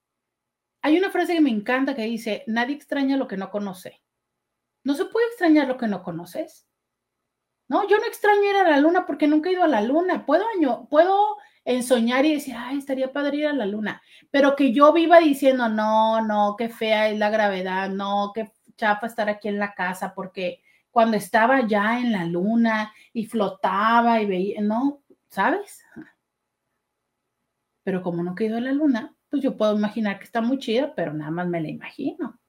[0.82, 4.02] Hay una frase que me encanta que dice, nadie extraña lo que no conoce.
[4.84, 6.69] No se puede extrañar lo que no conoces.
[7.70, 10.26] No, yo no extraño ir a la luna porque nunca he ido a la luna.
[10.26, 10.46] Puedo,
[10.90, 14.02] puedo ensoñar y decir, ay, estaría padre ir a la luna,
[14.32, 19.06] pero que yo viva diciendo, no, no, qué fea es la gravedad, no, qué chafa
[19.06, 24.26] estar aquí en la casa, porque cuando estaba ya en la luna y flotaba y
[24.26, 25.84] veía, no, ¿sabes?
[27.84, 30.94] Pero como no ido a la luna, pues yo puedo imaginar que está muy chida,
[30.96, 32.40] pero nada más me la imagino.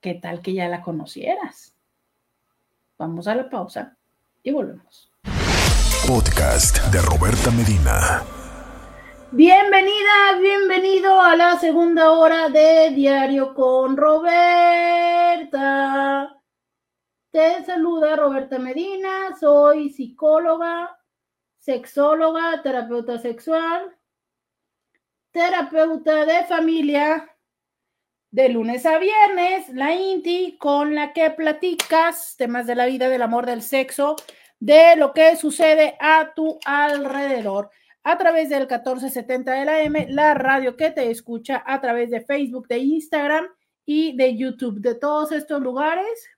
[0.00, 1.75] ¿Qué tal que ya la conocieras?
[2.98, 3.94] Vamos a la pausa
[4.42, 5.12] y volvemos.
[6.08, 8.22] Podcast de Roberta Medina.
[9.32, 15.52] Bienvenida, bienvenido a la segunda hora de Diario con Roberta.
[17.30, 20.98] Te saluda Roberta Medina, soy psicóloga,
[21.58, 23.94] sexóloga, terapeuta sexual,
[25.32, 27.35] terapeuta de familia
[28.36, 33.22] de lunes a viernes, la Inti, con la que platicas temas de la vida, del
[33.22, 34.14] amor, del sexo,
[34.60, 37.70] de lo que sucede a tu alrededor
[38.02, 42.20] a través del 1470 de la M, la radio que te escucha a través de
[42.20, 43.46] Facebook, de Instagram
[43.86, 46.28] y de YouTube, de todos estos lugares.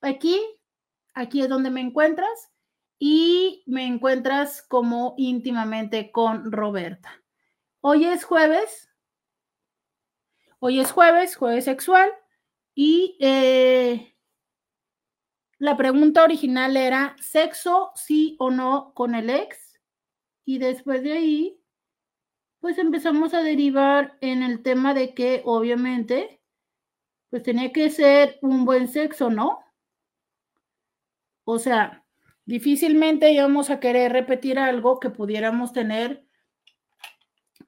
[0.00, 0.40] Aquí,
[1.12, 2.50] aquí es donde me encuentras
[2.98, 7.22] y me encuentras como íntimamente con Roberta.
[7.82, 8.87] Hoy es jueves,
[10.60, 12.10] Hoy es jueves, jueves sexual,
[12.74, 14.16] y eh,
[15.58, 19.80] la pregunta original era, ¿sexo sí o no con el ex?
[20.44, 21.60] Y después de ahí,
[22.60, 26.40] pues empezamos a derivar en el tema de que obviamente,
[27.30, 29.60] pues tenía que ser un buen sexo, ¿no?
[31.44, 32.04] O sea,
[32.46, 36.27] difícilmente íbamos a querer repetir algo que pudiéramos tener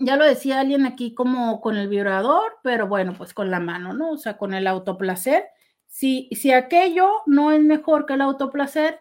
[0.01, 3.93] ya lo decía alguien aquí como con el vibrador, pero bueno, pues con la mano,
[3.93, 4.13] ¿no?
[4.13, 5.45] O sea, con el autoplacer.
[5.87, 9.01] Si, si aquello no es mejor que el autoplacer,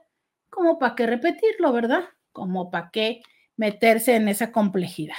[0.50, 2.06] como para qué repetirlo, ¿verdad?
[2.32, 3.22] Como para qué
[3.58, 5.16] meterse en esa complejidad.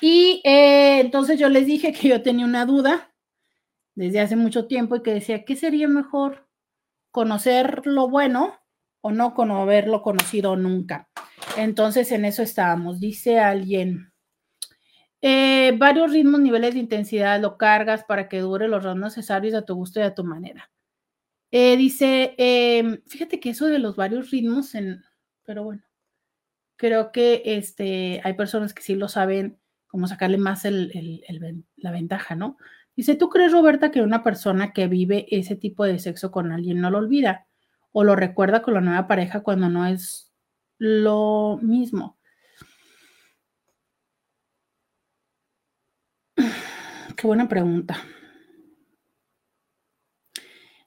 [0.00, 3.12] Y eh, entonces yo les dije que yo tenía una duda
[3.94, 6.48] desde hace mucho tiempo y que decía, ¿qué sería mejor?
[7.10, 8.58] ¿Conocer lo bueno
[9.06, 11.10] o no con haberlo conocido nunca.
[11.58, 13.00] Entonces, en eso estábamos.
[13.00, 14.13] Dice alguien,
[15.26, 19.64] eh, varios ritmos, niveles de intensidad, lo cargas para que dure los ritmos necesarios a
[19.64, 20.70] tu gusto y a tu manera.
[21.50, 25.02] Eh, dice, em, fíjate que eso de los varios ritmos, en,
[25.44, 25.82] pero bueno,
[26.76, 32.58] creo que este, hay personas que sí lo saben, cómo sacarle más la ventaja, ¿no?
[32.94, 36.82] Dice, ¿tú crees, Roberta, que una persona que vive ese tipo de sexo con alguien
[36.82, 37.46] no lo olvida
[37.92, 40.34] o lo recuerda con la nueva pareja cuando no es
[40.76, 42.18] lo mismo?
[47.16, 47.96] Qué buena pregunta.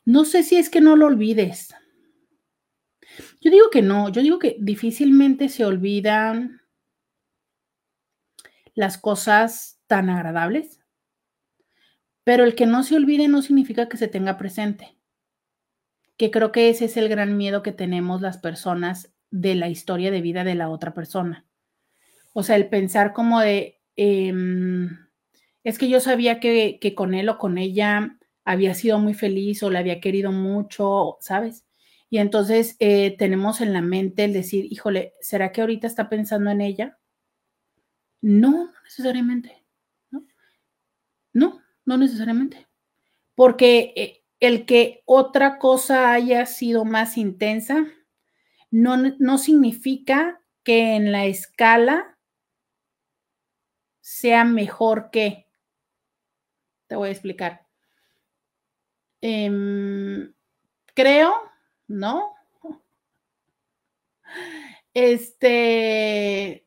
[0.05, 1.75] No sé si es que no lo olvides.
[3.41, 6.61] Yo digo que no, yo digo que difícilmente se olvidan
[8.75, 10.79] las cosas tan agradables,
[12.23, 14.97] pero el que no se olvide no significa que se tenga presente,
[16.17, 20.11] que creo que ese es el gran miedo que tenemos las personas de la historia
[20.11, 21.45] de vida de la otra persona.
[22.33, 25.06] O sea, el pensar como de, em,
[25.67, 29.69] es que yo sabía que, con él o con ella había sido muy feliz o
[29.69, 31.65] le había querido mucho, ¿sabes?
[32.09, 36.51] Y entonces eh, tenemos en la mente el decir, híjole, ¿será que ahorita está pensando
[36.51, 36.97] en ella?
[38.21, 39.65] No, no necesariamente.
[40.09, 40.25] No,
[41.33, 42.65] no, no necesariamente.
[43.35, 47.85] Porque eh, el que otra cosa haya sido más intensa
[48.71, 52.17] no, no significa que en la escala
[53.99, 55.46] sea mejor que.
[56.87, 57.65] Te voy a explicar.
[59.21, 60.33] Em,
[60.93, 61.33] creo,
[61.87, 62.33] ¿no?
[64.93, 66.65] Este,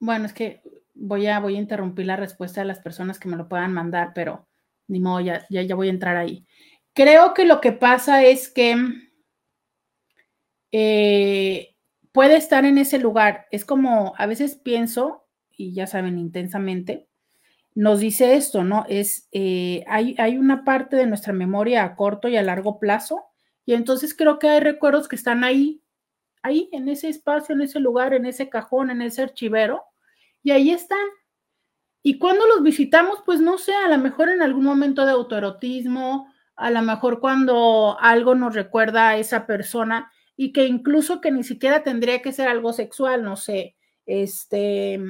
[0.00, 0.62] bueno, es que
[0.94, 4.12] voy a, voy a interrumpir la respuesta de las personas que me lo puedan mandar,
[4.14, 4.48] pero
[4.88, 6.46] ni modo, ya, ya, voy a entrar ahí.
[6.94, 8.76] Creo que lo que pasa es que
[10.72, 11.76] eh,
[12.12, 13.46] puede estar en ese lugar.
[13.50, 17.08] Es como, a veces pienso, y ya saben, intensamente,
[17.74, 18.84] nos dice esto, ¿no?
[18.88, 23.24] Es, eh, hay, hay una parte de nuestra memoria a corto y a largo plazo,
[23.64, 25.82] y entonces creo que hay recuerdos que están ahí,
[26.42, 29.84] ahí, en ese espacio, en ese lugar, en ese cajón, en ese archivero,
[30.42, 31.06] y ahí están.
[32.02, 36.32] Y cuando los visitamos, pues no sé, a lo mejor en algún momento de autoerotismo,
[36.56, 41.44] a lo mejor cuando algo nos recuerda a esa persona y que incluso que ni
[41.44, 45.00] siquiera tendría que ser algo sexual, no sé, este,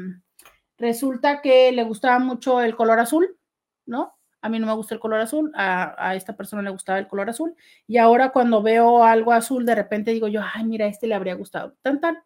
[0.82, 3.38] Resulta que le gustaba mucho el color azul,
[3.86, 4.18] ¿no?
[4.40, 7.30] A mí no me gusta el color azul, a, esta persona le gustaba el color
[7.30, 7.54] azul.
[7.86, 11.14] Y ahora cuando veo algo azul, de repente digo yo, ay, mira, a este le
[11.14, 11.76] habría gustado.
[11.82, 12.18] Tan, tan.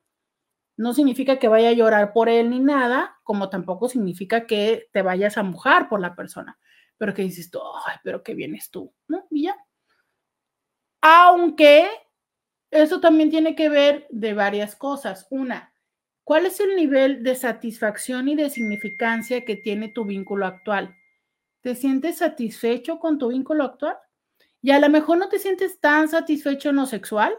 [0.79, 5.03] No significa que vaya a llorar por él ni nada, como tampoco significa que te
[5.03, 6.59] vayas a mojar por la persona.
[6.97, 9.27] Pero que dices tú, ay, pero qué vienes tú, ¿no?
[9.31, 9.57] Y ya.
[11.03, 11.91] Aunque
[12.71, 15.27] eso también tiene que ver de varias cosas.
[15.29, 15.75] Una,
[16.27, 20.97] ¿Cuál es el nivel de satisfacción y de significancia que tiene tu vínculo actual?
[21.61, 23.97] ¿Te sientes satisfecho con tu vínculo actual?
[24.61, 27.33] Y a lo mejor no te sientes tan satisfecho en lo sexual,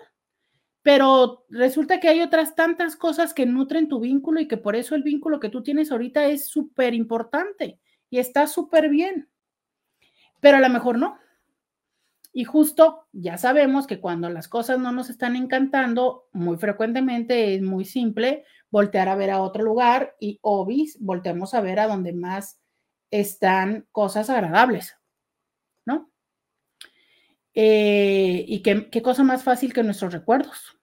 [0.84, 4.96] pero resulta que hay otras tantas cosas que nutren tu vínculo y que por eso
[4.96, 9.28] el vínculo que tú tienes ahorita es súper importante y está súper bien.
[10.40, 11.20] Pero a lo mejor no.
[12.38, 17.64] Y justo ya sabemos que cuando las cosas no nos están encantando, muy frecuentemente es
[17.64, 22.14] muy simple, voltear a ver a otro lugar y obis, volteamos a ver a donde
[22.14, 22.60] más
[23.10, 24.96] están cosas agradables,
[25.84, 26.12] ¿no?
[27.56, 30.78] Eh, y qué, qué cosa más fácil que nuestros recuerdos.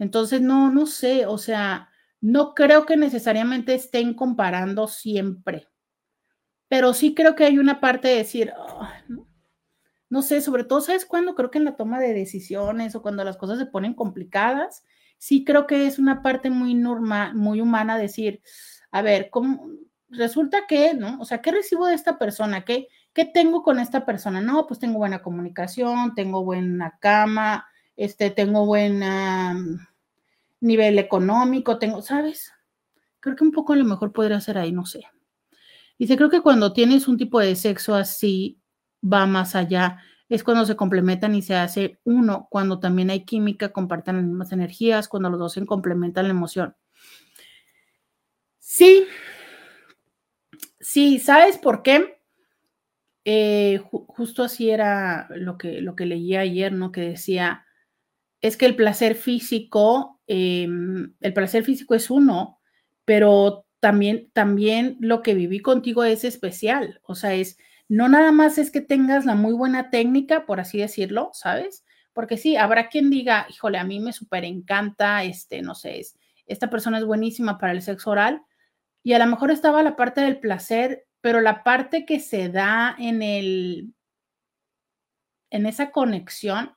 [0.00, 1.90] Entonces, no, no sé, o sea,
[2.20, 5.68] no creo que necesariamente estén comparando siempre,
[6.66, 8.52] pero sí creo que hay una parte de decir,
[9.06, 9.29] no,
[10.10, 11.34] no, sé, sobre todo, ¿sabes cuándo?
[11.34, 14.84] Creo que en la toma de decisiones o cuando las cosas se ponen complicadas,
[15.18, 18.42] sí creo que es una parte muy normal, muy humana decir,
[18.90, 19.30] a ver.
[20.12, 21.20] Resulta que, ¿no?
[21.20, 22.64] O sea, ¿qué recibo de esta persona?
[22.64, 24.40] ¿Qué, ¿Qué tengo con esta persona?
[24.40, 29.00] No, pues tengo buena comunicación, tengo buena cama, este, tengo buen
[30.60, 32.52] nivel económico, tengo, ¿sabes?
[33.20, 35.04] Creo que un poco a lo mejor podría ser ahí, no sé.
[35.98, 38.59] Dice, creo que cuando tienes un tipo de sexo así,
[39.02, 39.98] va más allá
[40.30, 44.52] es cuando se complementan y se hace uno, cuando también hay química, comparten las mismas
[44.52, 46.76] energías, cuando los dos se complementan la emoción.
[48.60, 49.06] Sí,
[50.78, 52.22] sí, ¿sabes por qué?
[53.24, 56.92] Eh, justo así era lo que, lo que leí ayer, ¿no?
[56.92, 57.66] Que decía,
[58.40, 62.60] es que el placer físico, em, el placer físico es uno,
[63.04, 67.58] pero también, también lo que viví contigo es especial, o sea, es
[67.90, 71.84] no nada más es que tengas la muy buena técnica, por así decirlo, ¿sabes?
[72.12, 76.16] Porque sí, habrá quien diga, híjole, a mí me súper encanta, este, no sé, es,
[76.46, 78.42] esta persona es buenísima para el sexo oral
[79.02, 82.94] y a lo mejor estaba la parte del placer, pero la parte que se da
[82.96, 83.92] en el,
[85.50, 86.76] en esa conexión,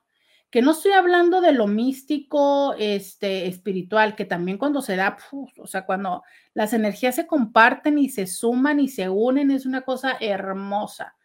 [0.54, 5.66] que no estoy hablando de lo místico, este, espiritual, que también cuando se da, o
[5.66, 10.16] sea, cuando las energías se comparten y se suman y se unen, es una cosa
[10.20, 11.16] hermosa.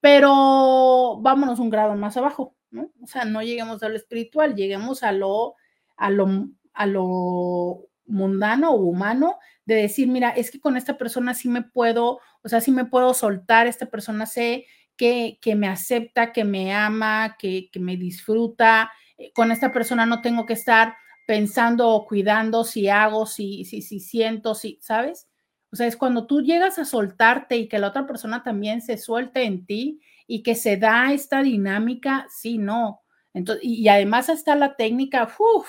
[0.00, 2.90] Pero vámonos un grado más abajo, ¿no?
[3.00, 5.54] O sea, no lleguemos a lo espiritual, lleguemos a lo,
[5.96, 11.34] a lo, a lo mundano o humano de decir, mira, es que con esta persona
[11.34, 14.66] sí me puedo, o sea, sí me puedo soltar, esta persona sé
[14.96, 20.06] que, que me acepta, que me ama, que, que me disfruta, eh, con esta persona
[20.06, 25.28] no tengo que estar pensando o cuidando si hago, si, si, si siento, si, ¿sabes?
[25.72, 28.96] O sea, es cuando tú llegas a soltarte y que la otra persona también se
[28.96, 33.02] suelte en ti y que se da esta dinámica, sí, no.
[33.34, 35.68] Entonces, y, además está la técnica, uff,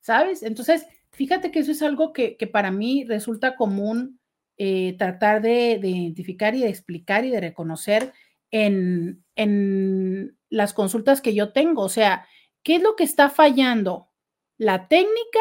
[0.00, 0.42] ¿sabes?
[0.42, 0.86] Entonces,
[1.18, 4.20] Fíjate que eso es algo que, para mí resulta común
[4.56, 8.12] eh, tratar de, identificar y de explicar y de reconocer
[8.50, 11.82] en, en las consultas que yo tengo.
[11.82, 12.26] O sea,
[12.62, 14.10] ¿qué es lo que está fallando?
[14.56, 15.40] ¿La técnica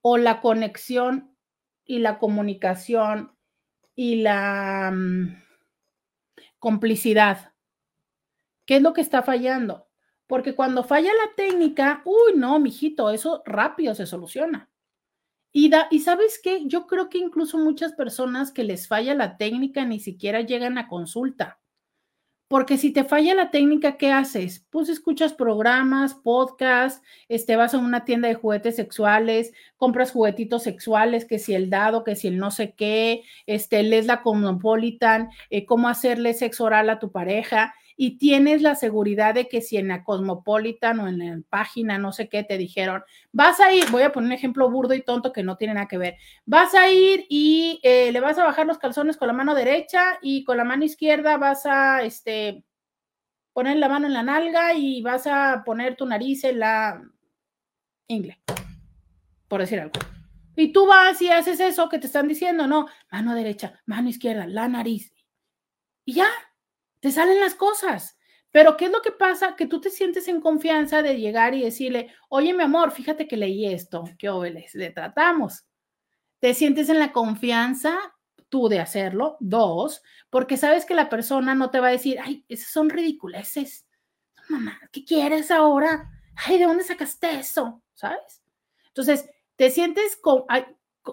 [0.00, 1.36] o la conexión
[1.84, 3.36] y la comunicación
[3.94, 5.42] y la mm,
[6.58, 7.52] complicidad?
[8.66, 9.86] ¿Qué es lo que está fallando?
[10.26, 14.68] Porque cuando falla la técnica, uy, no, mijito, eso rápido se soluciona.
[15.52, 19.84] Y, y sabes qué, yo creo que incluso muchas personas que les falla la técnica
[19.84, 21.60] ni siquiera llegan a consulta.
[22.48, 24.64] Porque si te falla la técnica, ¿qué haces?
[24.70, 31.24] Pues escuchas programas, podcasts, este, vas a una tienda de juguetes sexuales, compras juguetitos sexuales,
[31.24, 35.66] que si el dado, que si el no sé qué, este, lees la Cosmopolitan, eh,
[35.66, 39.88] cómo hacerle sexo oral a tu pareja y tienes la seguridad de que si en
[39.88, 44.02] la Cosmopolitan o en la página, no sé qué, te dijeron, vas a ir, voy
[44.02, 46.90] a poner un ejemplo burdo y tonto que no tiene nada que ver, vas a
[46.90, 50.58] ir y eh, le vas a bajar los calzones con la mano derecha y con
[50.58, 52.64] la mano izquierda vas a, este,
[53.54, 57.02] poner la mano en la nalga y vas a poner tu nariz en la
[58.06, 58.38] ingle,
[59.48, 59.98] por decir algo.
[60.54, 64.46] Y tú vas y haces eso que te están diciendo, no, mano derecha, mano izquierda,
[64.46, 65.14] la nariz.
[66.04, 66.28] Y ya,
[67.00, 68.18] te salen las cosas.
[68.50, 69.54] Pero ¿qué es lo que pasa?
[69.54, 73.36] Que tú te sientes en confianza de llegar y decirle, oye, mi amor, fíjate que
[73.36, 74.74] leí esto, ¿qué óveles?
[74.74, 75.66] Le tratamos.
[76.38, 77.98] Te sientes en la confianza
[78.48, 79.36] tú de hacerlo.
[79.40, 83.86] Dos, porque sabes que la persona no te va a decir, ay, esas son ridiculeces.
[84.48, 86.10] Mamá, ¿qué quieres ahora?
[86.36, 87.82] Ay, ¿de dónde sacaste eso?
[87.94, 88.42] ¿Sabes?
[88.88, 90.44] Entonces, te sientes con,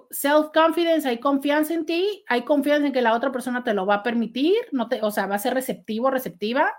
[0.10, 3.96] self-confidence, hay confianza en ti, hay confianza en que la otra persona te lo va
[3.96, 6.74] a permitir, no te, o sea, va a ser receptivo, receptiva,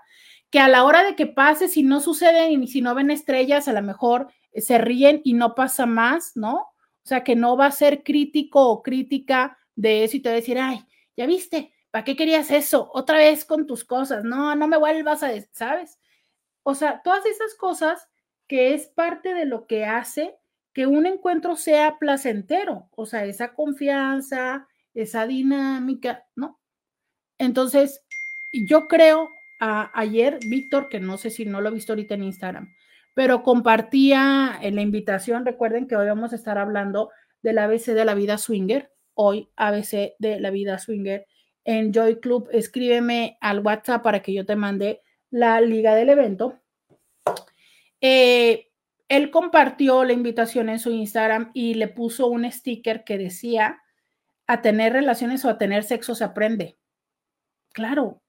[0.49, 3.67] que a la hora de que pase, si no sucede y si no ven estrellas,
[3.67, 6.55] a lo mejor eh, se ríen y no pasa más, ¿no?
[6.55, 10.33] O sea, que no va a ser crítico o crítica de eso y te va
[10.33, 10.85] a decir, ay,
[11.17, 12.89] ya viste, ¿para qué querías eso?
[12.93, 15.99] Otra vez con tus cosas, no, no me vuelvas a, ¿sabes?
[16.63, 18.09] O sea, todas esas cosas
[18.47, 20.35] que es parte de lo que hace
[20.75, 26.59] que un encuentro sea placentero, o sea, esa confianza, esa dinámica, ¿no?
[27.37, 28.03] Entonces,
[28.51, 29.29] yo creo,
[29.61, 32.75] ayer Víctor, que no sé si no lo he visto ahorita en Instagram,
[33.15, 37.09] pero compartía en la invitación, recuerden que hoy vamos a estar hablando
[37.41, 41.25] del ABC de la vida swinger, hoy ABC de la vida swinger
[41.63, 45.01] en Joy Club, escríbeme al WhatsApp para que yo te mande
[45.31, 46.59] la liga del evento.
[48.01, 48.67] Eh,
[49.07, 53.81] él compartió la invitación en su Instagram y le puso un sticker que decía,
[54.47, 56.77] a tener relaciones o a tener sexo se aprende.
[57.73, 58.21] Claro.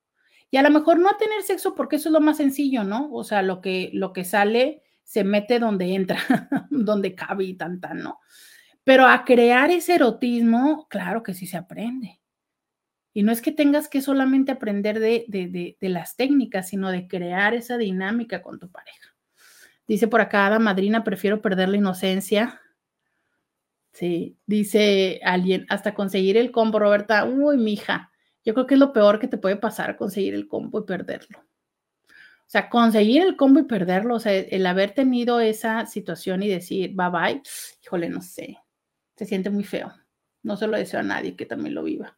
[0.51, 3.11] Y a lo mejor no a tener sexo porque eso es lo más sencillo, ¿no?
[3.13, 6.19] O sea, lo que, lo que sale se mete donde entra,
[6.71, 8.21] donde cabe y tan, tan, ¿no?
[8.85, 12.21] Pero a crear ese erotismo, claro que sí se aprende.
[13.13, 17.09] Y no es que tengas que solamente aprender de, de, de las técnicas, sino de
[17.09, 19.16] crear esa dinámica con tu pareja.
[19.87, 22.61] Dice por acá, Ada Madrina, prefiero perder la inocencia.
[23.93, 27.25] Sí, dice alguien, hasta conseguir el combo, Roberta.
[27.25, 28.11] Uy, mija,
[28.45, 31.41] yo creo que es lo peor que te puede pasar, conseguir el combo y perderlo.
[31.41, 36.49] O sea, conseguir el combo y perderlo, o sea, el haber tenido esa situación y
[36.49, 37.43] decir bye bye,
[37.83, 38.59] híjole, no sé,
[39.17, 39.93] se siente muy feo.
[40.45, 42.17] No se lo deseo a nadie que también lo viva.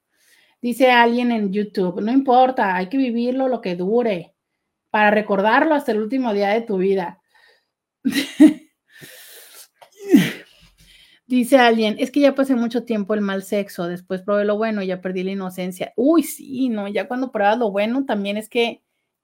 [0.60, 4.34] Dice alguien en YouTube, no importa, hay que vivirlo lo que dure,
[4.90, 7.22] para recordarlo hasta el último día de tu vida.
[11.26, 14.82] Dice alguien, es que ya pasé mucho tiempo el mal sexo, después probé lo bueno,
[14.82, 15.92] ya perdí la inocencia.
[15.94, 18.82] Uy, sí, no, ya cuando pruebas lo bueno también es que,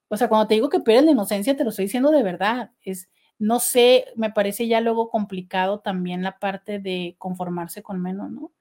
[0.09, 2.73] o sea, cuando te digo que pierdes la inocencia, te lo estoy diciendo de verdad.
[2.83, 3.09] Es,
[3.39, 8.53] no sé, me parece ya luego complicado también la parte de conformarse con menos, ¿no?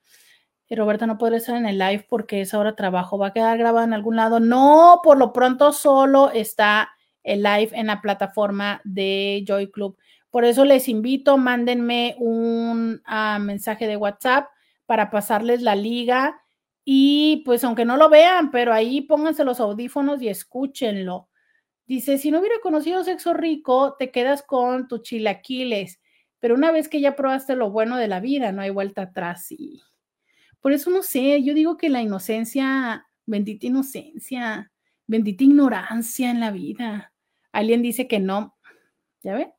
[0.70, 3.58] Y Roberta no puede estar en el live porque es ahora trabajo, va a quedar
[3.58, 4.40] grabado en algún lado.
[4.40, 6.90] No, por lo pronto solo está
[7.24, 9.98] el live en la plataforma de Joy Club.
[10.34, 14.48] Por eso les invito, mándenme un ah, mensaje de WhatsApp
[14.88, 16.42] para pasarles la liga
[16.84, 21.30] y pues aunque no lo vean, pero ahí pónganse los audífonos y escúchenlo.
[21.86, 26.02] Dice, si no hubiera conocido sexo rico, te quedas con tus chilaquiles,
[26.40, 29.52] pero una vez que ya probaste lo bueno de la vida, no hay vuelta atrás.
[29.52, 29.84] Y
[30.62, 34.72] por eso no sé, yo digo que la inocencia, bendita inocencia,
[35.06, 37.14] bendita ignorancia en la vida.
[37.52, 38.58] Alguien dice que no,
[39.22, 39.54] ¿ya ven?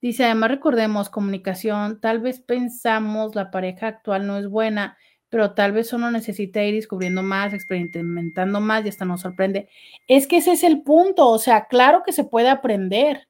[0.00, 4.96] Dice, además recordemos comunicación, tal vez pensamos la pareja actual no es buena,
[5.28, 9.68] pero tal vez uno necesita ir descubriendo más, experimentando más y hasta nos sorprende.
[10.08, 13.28] Es que ese es el punto, o sea, claro que se puede aprender,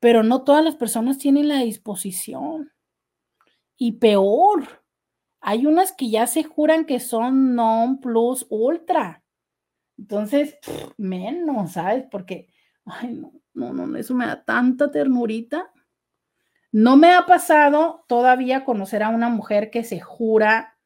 [0.00, 2.72] pero no todas las personas tienen la disposición.
[3.78, 4.84] Y peor,
[5.40, 9.22] hay unas que ya se juran que son non plus ultra.
[9.98, 10.58] Entonces,
[10.96, 12.04] menos, ¿sabes?
[12.10, 12.48] Porque,
[12.84, 15.72] ay, no, no, no, eso me da tanta ternurita.
[16.72, 20.78] No me ha pasado todavía conocer a una mujer que se jura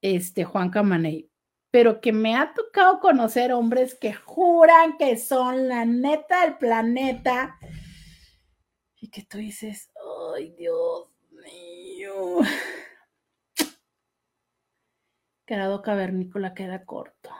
[0.00, 1.30] este, Juan Camaney,
[1.70, 7.58] pero que me ha tocado conocer hombres que juran que son la neta del planeta
[8.96, 9.90] y que tú dices,
[10.36, 12.38] ay Dios mío,
[15.46, 17.30] quedado cavernícola queda corto.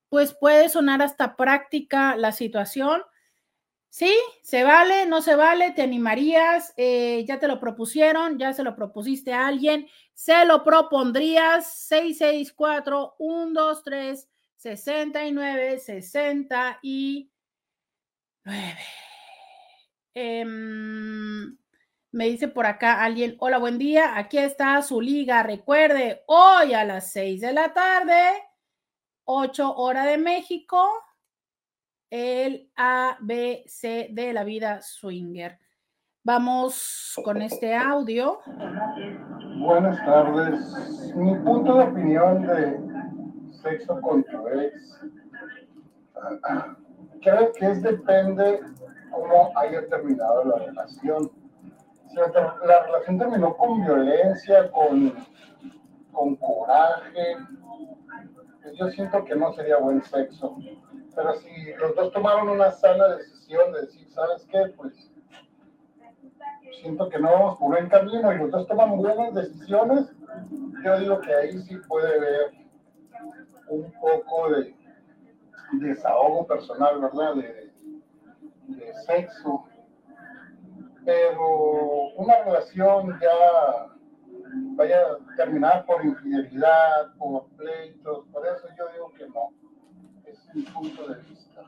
[0.09, 3.01] pues puede sonar hasta práctica la situación.
[3.89, 4.13] Sí,
[4.43, 8.76] se vale, no se vale, te animarías, eh, ya te lo propusieron, ya se lo
[8.76, 14.28] propusiste a alguien, se lo propondrías, 664 123
[14.58, 17.30] 69, 69.
[20.14, 21.58] Em,
[22.12, 25.43] me dice por acá alguien, hola, buen día, aquí está su liga.
[25.43, 28.43] Recuerde, hoy a las 6 de la tarde,
[29.26, 30.89] 8 hora de México,
[32.10, 35.60] el ABC de la vida swinger.
[36.24, 38.39] Vamos con este audio.
[39.60, 41.16] Buenas tardes.
[41.16, 42.86] Mi punto de opinión de
[44.01, 45.01] con tu ex,
[47.22, 48.61] creo que es depende
[49.11, 51.32] cómo haya terminado la relación.
[52.09, 55.13] Si la, relación terminó con violencia, con,
[56.11, 57.36] con coraje,
[58.74, 60.57] yo siento que no sería buen sexo.
[61.15, 64.74] Pero si los dos tomaron una sana decisión de decir, ¿sabes qué?
[64.78, 65.11] Pues
[66.82, 70.11] siento que no vamos por buen camino y los dos tomamos buenas decisiones,
[70.84, 72.68] yo digo que ahí sí puede haber
[73.70, 74.76] un poco de
[75.74, 77.36] desahogo personal, ¿verdad?
[77.36, 77.72] De,
[78.68, 79.65] de sexo.
[81.05, 83.97] Pero una relación ya
[84.76, 89.53] vaya a terminar por infidelidad, por pleitos, por eso yo digo que no.
[90.26, 91.63] Es mi punto de vista.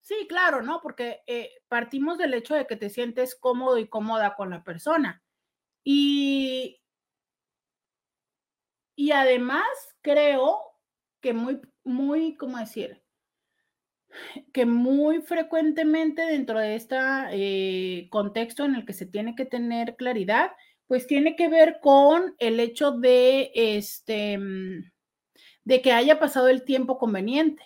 [0.00, 0.80] Sí, claro, ¿no?
[0.80, 5.22] Porque eh, partimos del hecho de que te sientes cómodo y cómoda con la persona.
[5.82, 6.80] Y,
[8.96, 9.66] y además
[10.02, 10.60] creo
[11.20, 13.02] que muy, muy, ¿cómo decir?
[14.52, 20.52] Que muy frecuentemente dentro de este contexto en el que se tiene que tener claridad,
[20.86, 24.90] pues tiene que ver con el hecho de, este, mm,
[25.64, 27.62] de que haya pasado el tiempo conveniente,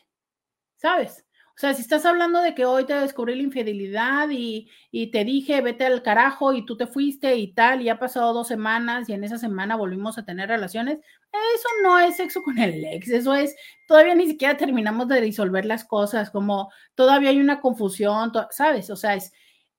[0.76, 1.26] ¿sabes?
[1.60, 4.70] O sea, si estás hablando de que hoy te descubrí la infidelidad y,
[5.12, 8.48] te dije, vete al carajo y tú te fuiste y tal, y ha pasado dos
[8.48, 11.00] semanas y en esa semana volvimos a tener relaciones,
[11.30, 13.54] eso no es sexo con el ex, eso es,
[13.86, 18.88] todavía ni siquiera terminamos de disolver las cosas, como todavía hay una confusión, ¿sabes?
[18.88, 19.30] O sea, es,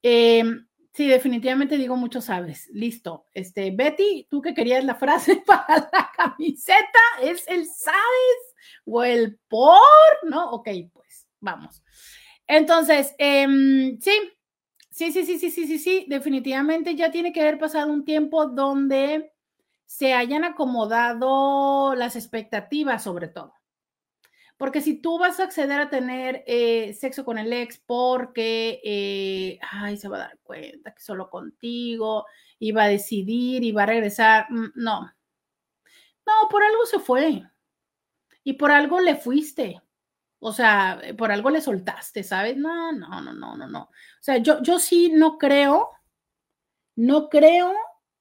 [0.03, 2.67] em, Sí, definitivamente digo mucho sabes.
[2.73, 3.25] Listo.
[3.33, 8.55] Este, Betty, tú que querías la frase para la camiseta, ¿es el sabes
[8.85, 9.79] o el por?
[10.23, 10.51] ¿No?
[10.51, 10.67] Ok,
[11.41, 11.83] vamos.
[12.47, 14.11] Entonces, em, sí,
[14.89, 18.47] sí, sí, sí, sí, sí, sí, sí, definitivamente ya tiene que haber pasado un tiempo
[18.47, 19.33] donde
[19.85, 23.53] se hayan acomodado las expectativas sobre todo.
[24.57, 29.59] Porque si tú vas a acceder a tener eh, sexo con el ex porque, eh,
[29.71, 32.25] ay, se va a dar cuenta que solo contigo,
[32.59, 35.11] iba a decidir, iba a regresar, mm, no.
[36.25, 37.43] No, por algo se fue.
[38.43, 39.81] Y por algo le fuiste.
[40.41, 42.57] O sea, por algo le soltaste, ¿sabes?
[42.57, 43.81] No, no, no, no, no, no.
[43.83, 45.91] O sea, yo, yo sí no creo,
[46.95, 47.73] no creo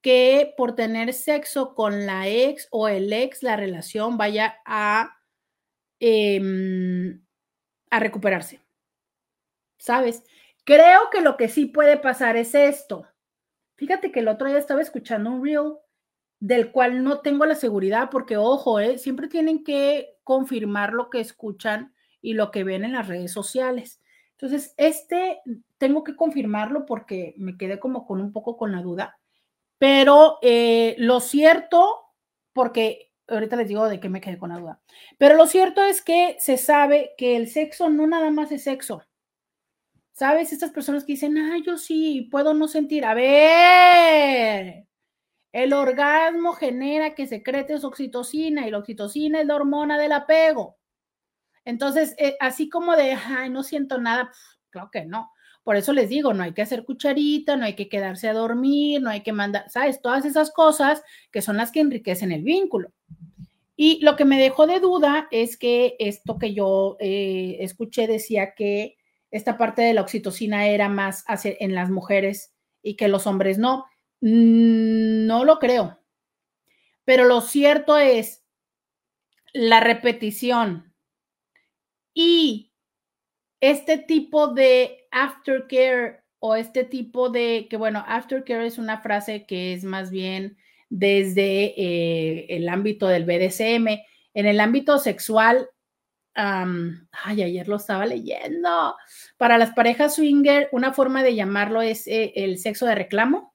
[0.03, 5.17] que por tener sexo con la ex o el ex, la relación vaya a
[6.01, 7.23] Em,
[7.91, 8.61] a recuperarse.
[9.79, 10.25] ¿Sabes?
[10.65, 13.07] Creo que lo que sí puede pasar es esto.
[13.77, 15.75] Fíjate que el otro día estaba escuchando un reel
[16.39, 18.97] del cual no tengo la seguridad porque, ojo, ¿eh?
[18.99, 24.01] siempre tienen que confirmar lo que escuchan y lo que ven en las redes sociales.
[24.33, 25.43] Entonces, este
[25.79, 29.19] tengo que confirmarlo porque me quedé como con un poco con la duda,
[29.79, 32.01] pero eh, lo cierto,
[32.53, 34.81] porque ahorita les digo de qué me quedé con la duda.
[35.19, 39.03] Pero lo cierto es que se sabe que el sexo no nada más es sexo.
[40.13, 40.53] ¿Sabes?
[40.53, 43.07] Estas personas que dicen, ah, yo sí, puedo no sentir.
[43.07, 44.87] A ver,
[45.53, 50.80] el orgasmo genera que secretes oxitocina y la oxitocina es la hormona del apego.
[51.65, 54.33] Entonces, eh, así como de, ay, no siento nada,
[54.71, 55.31] claro que no.
[55.63, 59.03] Por eso les digo, no hay que hacer cucharita, no hay que quedarse a dormir,
[59.03, 60.01] no hay que mandar, ¿sabes?
[60.01, 62.93] Todas esas cosas que son las que enriquecen el vínculo.
[63.77, 68.55] Y lo que me dejó de duda es que esto que yo eh, escuché decía
[68.55, 68.97] que
[69.31, 72.53] esta parte de la oxitocina era más hacia, en las mujeres
[72.83, 73.87] y que los hombres no.
[74.21, 75.99] Mm, no lo creo.
[77.05, 78.43] Pero lo cierto es
[79.53, 80.90] la repetición
[82.15, 82.73] y
[83.61, 89.75] este tipo de aftercare o este tipo de, que bueno, aftercare es una frase que
[89.75, 90.57] es más bien
[90.89, 94.01] desde eh, el ámbito del BDSM.
[94.33, 95.69] En el ámbito sexual,
[96.35, 98.97] ay, ayer lo estaba leyendo.
[99.37, 103.55] Para las parejas swinger, una forma de llamarlo es eh, el sexo de reclamo,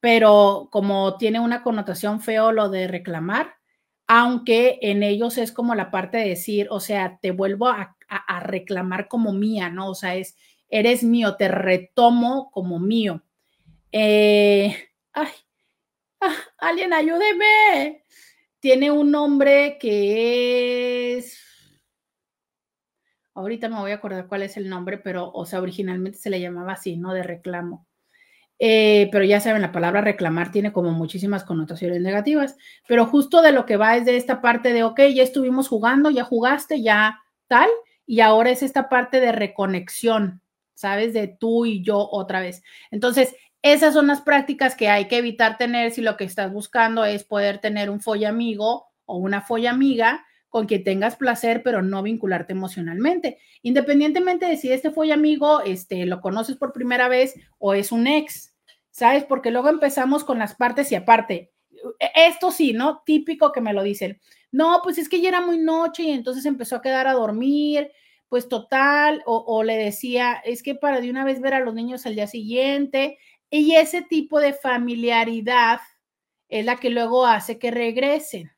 [0.00, 3.54] pero como tiene una connotación feo lo de reclamar,
[4.14, 7.96] aunque en ellos es como la parte de decir, o sea, te vuelvo a
[8.40, 9.88] reclamar como mía, ¿no?
[9.88, 10.36] O sea, es,
[10.68, 13.22] eres mío, te retomo como mío.
[13.90, 14.76] Eh,
[15.14, 15.32] ay,
[16.20, 18.04] ah, alguien ayúdeme.
[18.60, 21.40] Tiene un nombre que es...
[23.32, 26.38] Ahorita me voy a acordar cuál es el nombre, pero, o sea, originalmente se le
[26.38, 27.14] llamaba así, ¿no?
[27.14, 27.86] De reclamo.
[28.58, 33.52] Eh, pero ya saben, la palabra reclamar tiene como muchísimas connotaciones negativas, pero justo de
[33.52, 37.20] lo que va es de esta parte de, ok, ya estuvimos jugando, ya jugaste, ya
[37.48, 37.68] tal,
[38.06, 40.42] y ahora es esta parte de reconexión,
[40.74, 41.12] ¿sabes?
[41.12, 42.62] De tú y yo otra vez.
[42.90, 47.04] Entonces, esas son las prácticas que hay que evitar tener si lo que estás buscando
[47.04, 51.80] es poder tener un folla amigo o una folla amiga con quien tengas placer, pero
[51.80, 53.38] no vincularte emocionalmente.
[53.62, 58.06] Independientemente de si este folla amigo este, lo conoces por primera vez o es un
[58.06, 58.54] ex,
[58.90, 59.24] ¿sabes?
[59.24, 61.52] Porque luego empezamos con las partes y aparte.
[62.14, 63.02] Esto sí, ¿no?
[63.06, 64.20] Típico que me lo dicen.
[64.50, 67.90] No, pues es que ya era muy noche y entonces empezó a quedar a dormir
[68.28, 72.06] pues total, o, le decía, es que para de una vez ver a los niños
[72.06, 73.18] al día siguiente,
[73.50, 75.80] y ese tipo de familiaridad
[76.48, 78.50] es la que luego hace que regresen,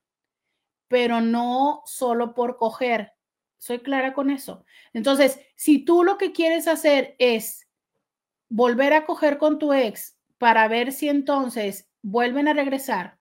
[0.94, 3.14] pero no solo por coger.
[3.58, 4.64] Soy clara con eso.
[4.92, 7.66] Entonces, si tú lo que quieres hacer es
[8.48, 13.18] volver a coger con tu ex para ver si entonces vuelven a regresar,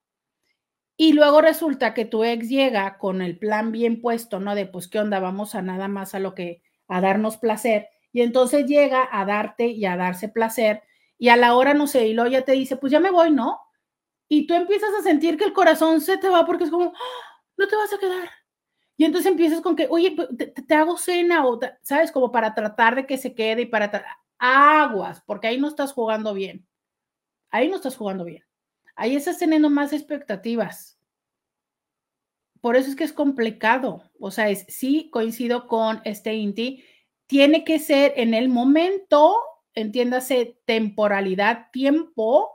[0.96, 4.54] y luego resulta que tu ex llega con el plan bien puesto, ¿no?
[4.54, 5.18] De pues, ¿qué onda?
[5.18, 7.88] Vamos a nada más a lo que, a darnos placer.
[8.12, 10.84] Y entonces llega a darte y a darse placer.
[11.18, 13.32] Y a la hora, no sé, y luego ya te dice, pues ya me voy,
[13.32, 13.58] ¿no?
[14.28, 16.92] Y tú empiezas a sentir que el corazón se te va porque es como.
[17.56, 18.30] No te vas a quedar.
[18.96, 22.12] Y entonces empiezas con que, oye, pues, te, hago cena o, ¿sabes?
[22.12, 24.04] Como para tratar de que se quede y para
[24.38, 26.66] aguas, porque ahí no estás jugando bien.
[27.50, 28.44] Ahí no estás jugando bien
[28.96, 30.98] ahí estás teniendo más expectativas.
[32.60, 34.02] Por eso es que es complicado.
[34.18, 36.84] O sea, es, sí coincido con este Inti,
[37.26, 39.36] tiene que ser en el momento,
[39.74, 42.50] entiéndase, temporalidad, tiempo,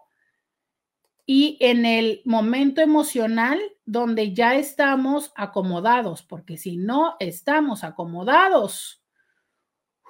[1.32, 9.04] y en el momento emocional donde ya estamos acomodados, porque si no estamos acomodados,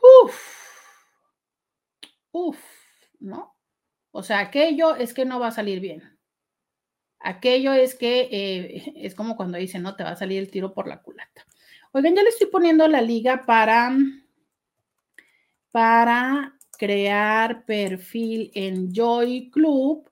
[0.02, 0.42] uff,
[2.32, 2.58] uff,
[3.20, 3.54] ¿no?
[4.12, 6.18] O sea, aquello es que no va a salir bien.
[7.20, 10.74] Aquello es que eh, es como cuando dicen, no, te va a salir el tiro
[10.74, 11.46] por la culata.
[11.92, 13.94] Oigan, ya le estoy poniendo la liga para,
[15.70, 20.09] para crear perfil en Joy Club.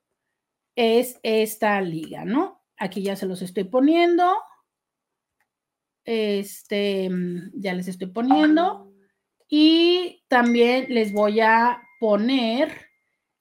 [0.78, 2.62] Es esta liga, ¿no?
[2.78, 4.32] Aquí ya se los estoy poniendo.
[6.06, 7.10] Este,
[7.54, 8.94] ya les estoy poniendo.
[9.50, 12.72] Y también les voy a poner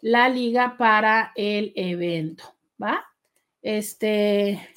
[0.01, 3.05] la liga para el evento, ¿va?
[3.61, 4.75] Este,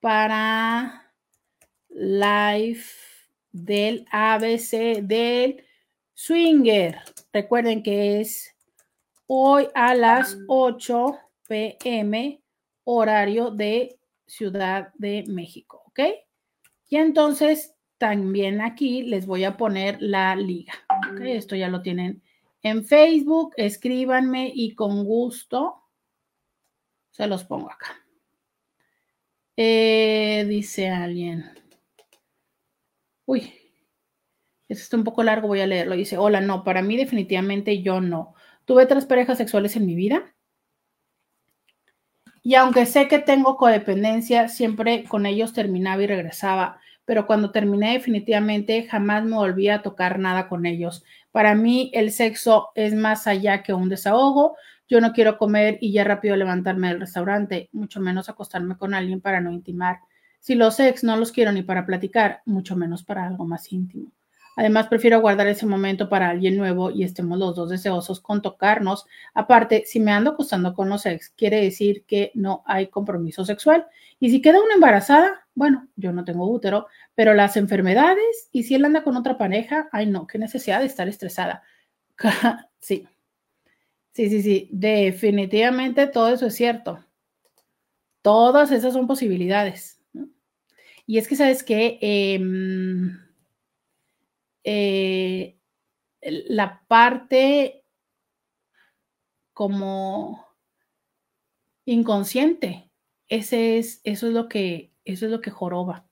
[0.00, 1.12] para
[1.90, 2.82] live
[3.52, 5.62] del ABC del
[6.14, 6.98] Swinger.
[7.32, 8.52] Recuerden que es
[9.28, 12.42] hoy a las 8 pm
[12.84, 16.00] horario de Ciudad de México, ¿ok?
[16.88, 20.74] Y entonces también aquí les voy a poner la liga,
[21.12, 21.20] ¿ok?
[21.22, 22.22] Esto ya lo tienen
[22.62, 25.82] en Facebook, escríbanme y con gusto
[27.10, 28.04] se los pongo acá.
[29.56, 31.44] Eh, dice alguien.
[33.24, 33.52] Uy,
[34.68, 35.94] esto está un poco largo, voy a leerlo.
[35.96, 38.34] Dice, hola, no, para mí definitivamente yo no.
[38.64, 40.35] Tuve tres parejas sexuales en mi vida.
[42.46, 46.78] Y aunque sé que tengo codependencia, siempre con ellos terminaba y regresaba.
[47.04, 51.02] Pero cuando terminé definitivamente jamás me volví a tocar nada con ellos.
[51.32, 54.54] Para mí el sexo es más allá que un desahogo.
[54.88, 59.20] Yo no quiero comer y ya rápido levantarme del restaurante, mucho menos acostarme con alguien
[59.20, 59.98] para no intimar.
[60.38, 64.12] Si los ex no los quiero ni para platicar, mucho menos para algo más íntimo.
[64.56, 69.06] Además, prefiero guardar ese momento para alguien nuevo y estemos los dos deseosos con tocarnos.
[69.34, 73.86] Aparte, si me ando acostando con los ex, quiere decir que no hay compromiso sexual.
[74.18, 78.74] Y si queda una embarazada, bueno, yo no tengo útero, pero las enfermedades y si
[78.74, 81.62] él anda con otra pareja, ay no, qué necesidad de estar estresada.
[82.78, 83.06] sí,
[84.12, 87.04] sí, sí, sí, definitivamente todo eso es cierto.
[88.22, 90.00] Todas esas son posibilidades.
[91.06, 91.98] Y es que, ¿sabes qué?
[92.00, 93.25] Em,
[94.66, 95.56] eh,
[96.20, 97.84] la parte
[99.52, 100.44] como
[101.84, 102.90] inconsciente,
[103.28, 106.08] ese es, eso es lo que, eso es lo que joroba.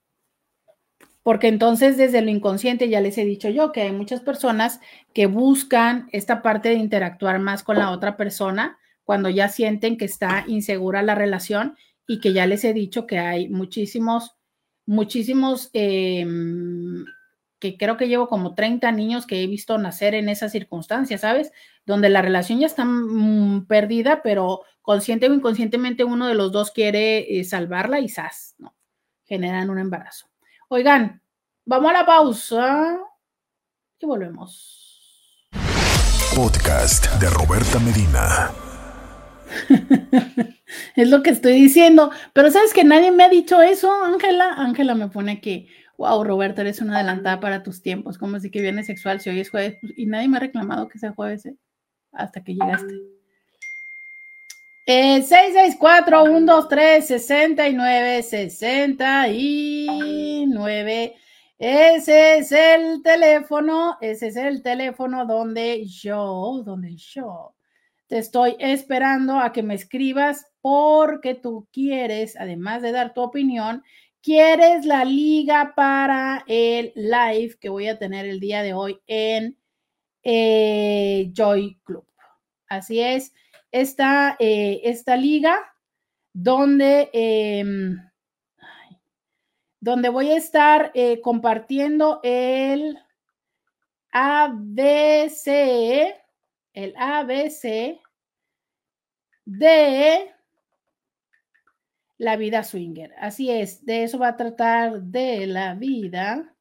[1.24, 4.80] Porque entonces desde lo inconsciente ya les he dicho yo que hay muchas personas
[5.12, 10.04] que buscan esta parte de interactuar más con la otra persona cuando ya sienten que
[10.04, 11.76] está insegura la relación
[12.06, 14.36] y que ya les he dicho que hay muchísimos,
[14.86, 17.04] muchísimos em,
[17.64, 21.50] que creo que llevo como 30 niños que he visto nacer en esas circunstancias, ¿sabes?
[21.86, 26.72] Donde la relación ya está mm, perdida, pero consciente o inconscientemente uno de los dos
[26.72, 28.54] quiere eh, salvarla y ¡zas!
[28.58, 28.74] ¿no?
[29.24, 30.26] Generan un embarazo.
[30.68, 31.22] Oigan,
[31.64, 32.98] vamos a la pausa
[33.98, 35.48] y volvemos.
[36.36, 38.50] Podcast de Roberta Medina.
[40.96, 44.52] es lo que estoy diciendo, pero sabes que nadie me ha dicho eso, Ángela.
[44.58, 45.66] Ángela me pone que
[45.98, 48.18] Wow, Roberto, eres una adelantada para tus tiempos.
[48.18, 49.78] Como si que viene sexual si hoy es jueves?
[49.80, 51.56] Pues, y nadie me ha reclamado que sea jueves ¿eh?
[52.12, 52.94] hasta que llegaste.
[54.86, 61.14] Eh, 664 123 69 69
[61.58, 67.54] Ese es el teléfono, ese es el teléfono donde yo, donde yo
[68.06, 73.82] te estoy esperando a que me escribas porque tú quieres, además de dar tu opinión,
[74.24, 79.58] ¿Quieres la liga para el live que voy a tener el día de hoy en
[80.22, 82.06] eh, Joy Club?
[82.66, 83.34] Así es,
[83.70, 85.58] esta, eh, esta liga
[86.32, 87.98] donde, em,
[89.78, 92.98] donde voy a estar eh, compartiendo el
[94.10, 96.14] ABC,
[96.72, 98.00] el ABC
[99.44, 100.33] de
[102.18, 103.12] la vida swinger.
[103.18, 106.54] Así es, de eso va a tratar de la vida.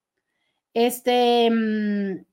[0.73, 2.25] Este, mm,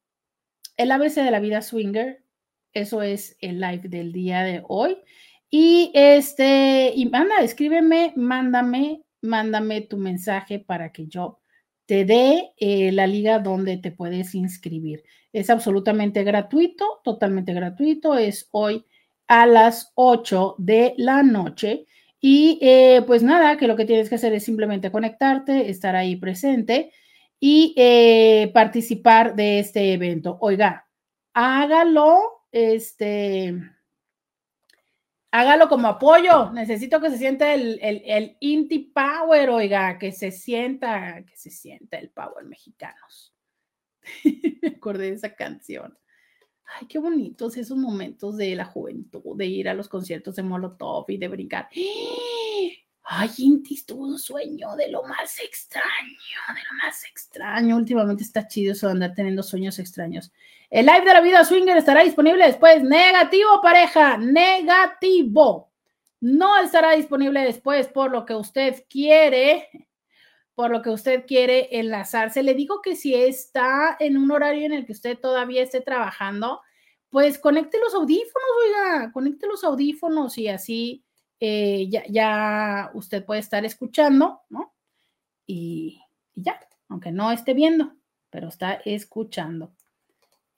[0.77, 2.25] el ABC de la vida swinger,
[2.73, 4.97] eso es el live del día de hoy.
[5.51, 11.41] Y este, y manda, escríbeme, mándame, mándame tu mensaje para que yo
[11.87, 15.03] te dé eh, la liga donde te puedes inscribir.
[15.33, 18.17] Es absolutamente gratuito, totalmente gratuito.
[18.17, 18.85] Es hoy
[19.27, 21.87] a las 8 de la noche.
[22.21, 26.17] Y eh, pues nada, que lo que tienes que hacer es simplemente conectarte, estar ahí
[26.17, 26.93] presente
[27.41, 30.37] y eh, participar de este evento.
[30.43, 30.87] Oiga,
[31.33, 33.55] hágalo, este,
[35.31, 36.51] hágalo como apoyo.
[36.53, 41.51] Necesito que se sienta el, el, el Inti Power, oiga, que se sienta, que se
[41.51, 43.35] sienta el Power mexicanos.
[44.63, 45.97] Me acordé de esa canción.
[46.79, 51.05] Ay, qué bonitos esos momentos de la juventud, de ir a los conciertos de Molotov
[51.09, 51.69] y de brincar.
[53.03, 55.85] Ay, Intis tuvo un sueño de lo más extraño,
[56.55, 57.77] de lo más extraño.
[57.77, 60.31] Últimamente está chido eso de andar teniendo sueños extraños.
[60.69, 62.85] El live de la vida swinger estará disponible después.
[62.85, 65.73] Negativo, pareja, negativo.
[66.21, 69.69] No estará disponible después por lo que usted quiere,
[70.61, 72.43] por lo que usted quiere enlazarse.
[72.43, 76.61] Le digo que si está en un horario en el que usted todavía esté trabajando,
[77.09, 81.03] pues conecte los audífonos, oiga, conecte los audífonos y así
[81.41, 84.75] eh, ya, usted puede estar escuchando, ¿no?
[85.47, 86.03] Y,
[86.35, 87.95] ya, aunque no esté viendo,
[88.29, 89.73] pero está escuchando.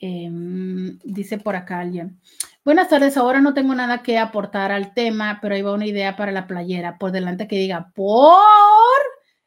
[0.01, 2.21] Em, dice por acá alguien.
[2.65, 6.17] Buenas tardes, ahora no tengo nada que aportar al tema, pero ahí va una idea
[6.17, 6.99] para la playera.
[6.99, 8.43] Por delante que diga por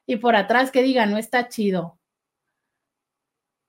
[0.05, 1.99] y por atrás que diga no está chido.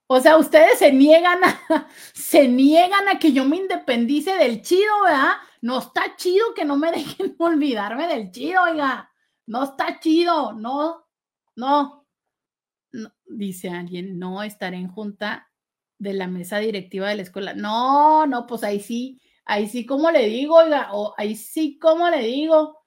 [0.08, 5.02] O sea, ustedes se niegan a, se niegan a que yo me independice del chido,
[5.04, 5.34] ¿verdad?
[5.62, 9.10] No está chido que no me dejen olvidarme del chido, oiga.
[9.46, 11.06] No está chido, no,
[11.56, 12.06] no,
[13.26, 15.50] Dice alguien, no estaré en junta
[15.98, 17.54] de la mesa directiva de la escuela.
[17.54, 22.08] No, no, pues ahí sí, ahí sí, como le digo, oiga, o ahí sí, como
[22.08, 22.78] le digo.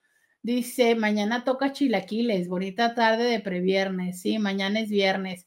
[0.41, 4.21] Dice, mañana toca chilaquiles, bonita tarde de previernes.
[4.21, 5.45] Sí, mañana es viernes.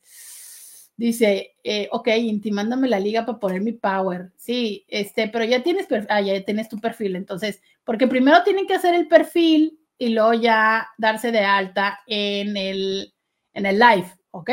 [0.97, 4.32] Dice, eh, ok, intimándome la liga para poner mi power.
[4.36, 7.16] Sí, este, pero ya tienes, ah, ya tienes tu perfil.
[7.16, 12.57] Entonces, porque primero tienen que hacer el perfil y luego ya darse de alta en
[12.57, 13.14] el,
[13.55, 14.51] en el live, ¿ok?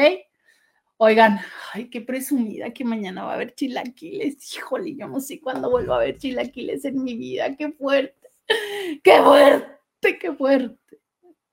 [0.98, 1.40] Oigan,
[1.74, 4.56] ay, qué presumida que mañana va a haber chilaquiles.
[4.56, 7.56] Híjole, yo no sé cuándo vuelvo a ver chilaquiles en mi vida.
[7.56, 8.30] Qué fuerte,
[9.04, 11.00] qué fuerte, qué fuerte.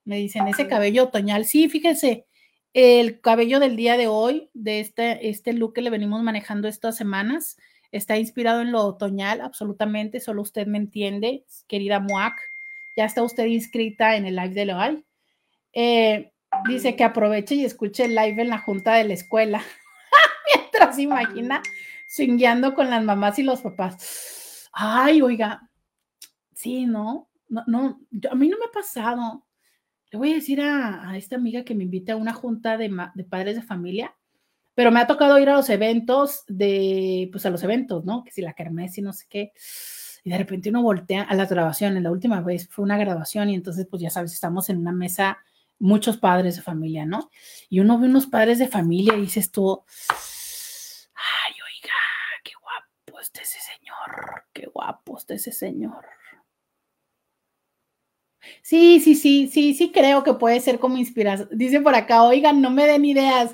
[0.05, 1.45] Me dicen, ese cabello otoñal.
[1.45, 2.25] Sí, fíjese,
[2.73, 6.95] el cabello del día de hoy, de este, este look que le venimos manejando estas
[6.95, 7.57] semanas,
[7.91, 12.35] está inspirado en lo otoñal, absolutamente, solo usted me entiende, querida Muac.
[12.95, 15.05] Ya está usted inscrita en el live de hoy.
[15.73, 16.31] Eh,
[16.67, 19.61] dice que aproveche y escuche el live en la junta de la escuela.
[20.55, 21.61] Mientras imagina
[22.07, 24.69] swingueando con las mamás y los papás.
[24.71, 25.69] Ay, oiga,
[26.53, 27.26] sí, ¿no?
[27.49, 29.47] No, no, a mí no me ha pasado
[30.11, 32.89] le voy a decir a, esta amiga que me invite a una junta de,
[33.29, 34.15] padres de familia,
[34.73, 38.23] pero me ha tocado ir a los eventos de, pues a los eventos, ¿no?
[38.23, 39.51] Que si la kermés y no sé qué.
[40.23, 42.03] Y de repente uno voltea a las grabaciones.
[42.03, 45.39] La última vez fue una grabación y entonces, pues ya sabes, estamos en una mesa,
[45.79, 47.29] muchos padres de familia, ¿no?
[47.69, 49.83] Y uno ve unos padres de familia y dices tú,
[51.15, 51.95] ay, oiga,
[52.43, 56.05] qué guapo está ese señor, qué guapo está ese señor.
[58.61, 61.49] Sí, sí, sí, sí, sí creo que puede ser como inspiración.
[61.51, 63.53] Dice por acá, oigan, no me den ideas.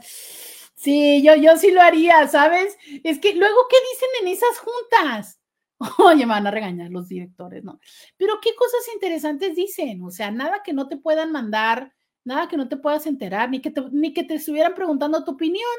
[0.75, 2.77] Sí, yo, yo sí lo haría, ¿sabes?
[3.03, 5.39] Es que luego, ¿qué dicen en esas juntas?
[5.99, 7.79] Oye, me van a regañar los directores, ¿no?
[8.17, 11.93] Pero qué cosas interesantes dicen, o sea, nada que no te puedan mandar,
[12.25, 15.31] nada que no te puedas enterar, ni que te, ni que te estuvieran preguntando tu
[15.31, 15.69] opinión,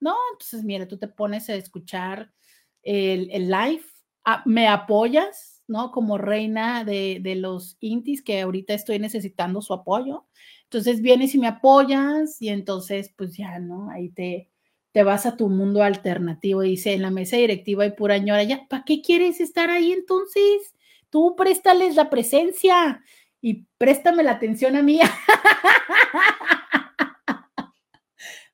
[0.00, 0.16] ¿no?
[0.32, 2.32] Entonces, mira, tú te pones a escuchar
[2.82, 3.84] el, el live,
[4.24, 5.92] ah, me apoyas, ¿no?
[5.92, 10.26] Como reina de, los intis, que ahorita estoy necesitando su apoyo.
[10.64, 13.88] Entonces vienes y me apoyas y entonces pues ya, ¿no?
[13.90, 14.50] Ahí te,
[14.92, 16.62] te vas a tu mundo alternativo.
[16.62, 20.74] Dice, en la mesa directiva hay pura ñora, ya, ¿para qué quieres estar ahí entonces?
[21.08, 23.02] Tú préstales la presencia
[23.40, 25.00] y préstame la atención a mí.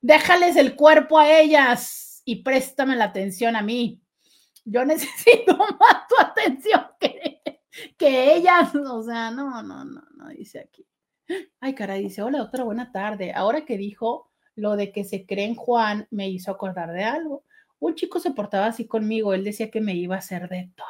[0.03, 4.03] Déjales el cuerpo a ellas y préstame la atención a mí
[4.67, 7.41] yo necesito más tu atención que,
[7.97, 8.75] que ellas.
[8.75, 10.87] O sea, no, no, no, no, dice aquí.
[11.61, 13.33] Ay, caray, dice, hola doctora, buena tarde.
[13.33, 17.45] Ahora que dijo lo de que se cree en Juan, me hizo acordar de algo.
[17.79, 20.87] Un chico se portaba así conmigo, él decía que me iba a hacer de todo.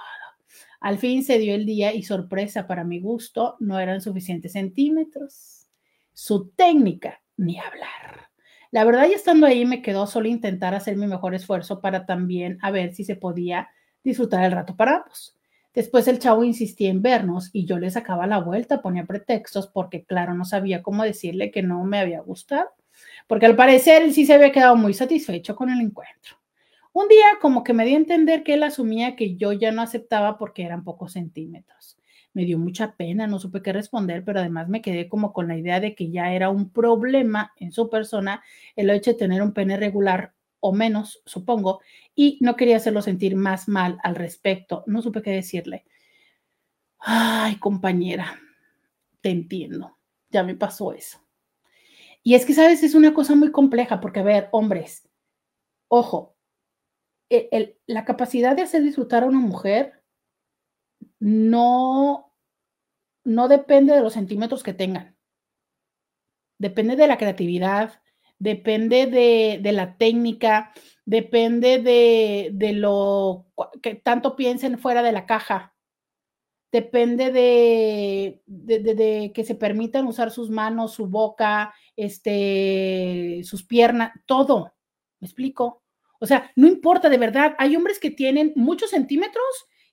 [0.81, 5.67] Al fin se dio el día y sorpresa, para mi gusto, no eran suficientes centímetros.
[6.13, 8.26] Su técnica, ni hablar.
[8.71, 12.59] La verdad, ya estando ahí, me quedó solo intentar hacer mi mejor esfuerzo para también
[12.63, 13.69] a ver si se podía
[14.03, 15.37] disfrutar el rato para ambos.
[15.75, 20.05] Después el chavo insistía en vernos y yo le sacaba la vuelta, ponía pretextos porque,
[20.05, 22.71] claro, no sabía cómo decirle que no me había gustado,
[23.27, 26.37] porque al parecer él sí se había quedado muy satisfecho con el encuentro.
[26.93, 29.83] Un día como que me di a entender que él asumía que yo ya no
[29.83, 31.99] aceptaba porque eran pocos centímetros
[32.37, 35.57] me dio mucha pena, no supe qué responder, pero además me quedé como con la
[35.57, 38.43] idea de que ya era un problema en su persona
[38.77, 41.81] el hecho de tener un pene regular o menos, supongo,
[42.15, 44.85] y no quería hacerlo sentir más mal al respecto.
[44.87, 45.85] No supe qué decirle.
[46.99, 48.39] Ay, compañera,
[49.23, 49.99] te entiendo,
[50.31, 51.21] ya me pasó eso.
[52.23, 52.83] Y es que, ¿sabes?
[52.83, 55.09] Es una cosa muy compleja porque, a ver, hombres,
[55.89, 56.37] ojo,
[57.31, 60.03] el- la capacidad de hacer disfrutar a una mujer
[61.21, 62.26] no,
[63.27, 65.17] no depende de los centímetros que tengan.
[66.59, 68.01] Depende de la creatividad,
[68.39, 70.73] depende de, de la técnica,
[71.05, 73.47] depende de, de lo
[73.83, 75.75] que tanto piensen fuera de la caja.
[76.73, 83.65] Depende de, de- de- de que se permitan usar sus manos, su boca, este, sus
[83.65, 84.75] piernas, todo.
[85.21, 85.83] ¿Me explico?
[86.21, 89.45] O sea, no importa, de verdad, hay hombres que tienen muchos centímetros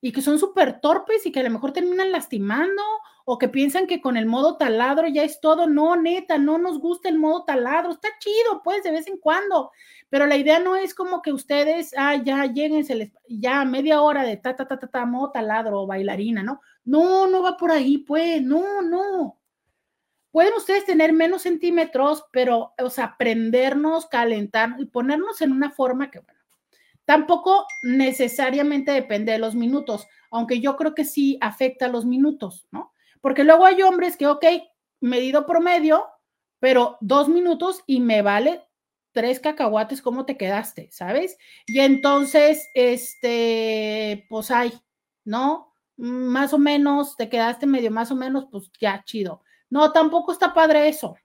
[0.02, 2.82] y que son súper torpes y que a lo mejor terminan lastimando
[3.26, 5.68] o que piensan que con el modo taladro ya es todo.
[5.68, 7.92] No, neta, no nos gusta el modo taladro.
[7.92, 9.72] Está chido, pues, de vez en cuando.
[10.10, 14.02] Pero la idea no es como que ustedes, ah, ya lleguen, se les, ya media
[14.02, 16.62] hora de ta, ta, ta, ta, ta, modo taladro o bailarina, ¿no?
[16.86, 19.40] No, no va por ahí, pues, no, no.
[20.32, 26.12] Pueden ustedes tener menos centímetros, pero, o sea, prendernos, calentar y ponernos en una forma
[26.12, 26.40] que, bueno,
[27.06, 32.68] tampoco necesariamente depende de los minutos, aunque yo creo que sí afecta a los minutos,
[32.72, 32.93] ¿no?
[33.24, 34.44] Porque luego hay hombres que, ok,
[35.00, 36.06] medido promedio,
[36.60, 38.68] pero dos minutos y me vale
[39.14, 40.90] tres cacahuates, ¿cómo te quedaste?
[40.92, 41.38] ¿Sabes?
[41.66, 44.74] Y entonces, este, pues hay,
[45.24, 45.74] ¿no?
[45.96, 49.42] Más o menos, te quedaste medio más o menos, pues ya, chido.
[49.70, 51.16] No, tampoco está padre eso.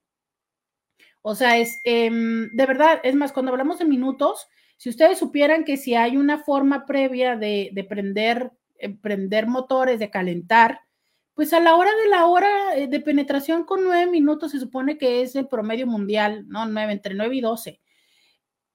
[1.23, 4.47] O sea, es, em, de verdad, es más, cuando hablamos de minutos,
[4.77, 9.99] si ustedes supieran que si hay una forma previa de, de prender, eh, prender motores,
[9.99, 10.83] de calentar,
[11.39, 14.99] pues a la hora de la hora eh, de penetración con nueve minutos se supone
[14.99, 16.66] que es el promedio mundial, ¿no?
[16.66, 17.80] Nueve, entre nueve y doce.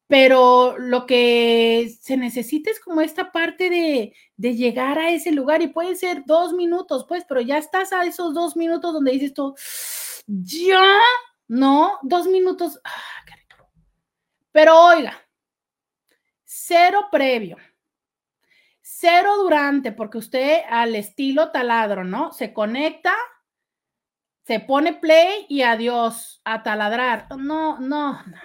[0.07, 5.61] Pero lo que se necesita es como esta parte de, de llegar a ese lugar
[5.61, 9.33] y puede ser dos minutos, pues, pero ya estás a esos dos minutos donde dices
[9.33, 9.53] tú,
[10.25, 11.01] ya,
[11.49, 13.25] no, dos minutos, ah.
[14.53, 15.21] Pero oiga,
[16.45, 17.57] cero previo,
[19.03, 22.31] cero durante, porque usted al estilo taladro, ¿no?
[22.31, 23.13] Se conecta,
[24.45, 27.27] se pone play y adiós, a taladrar.
[27.31, 28.39] No, no, no, no.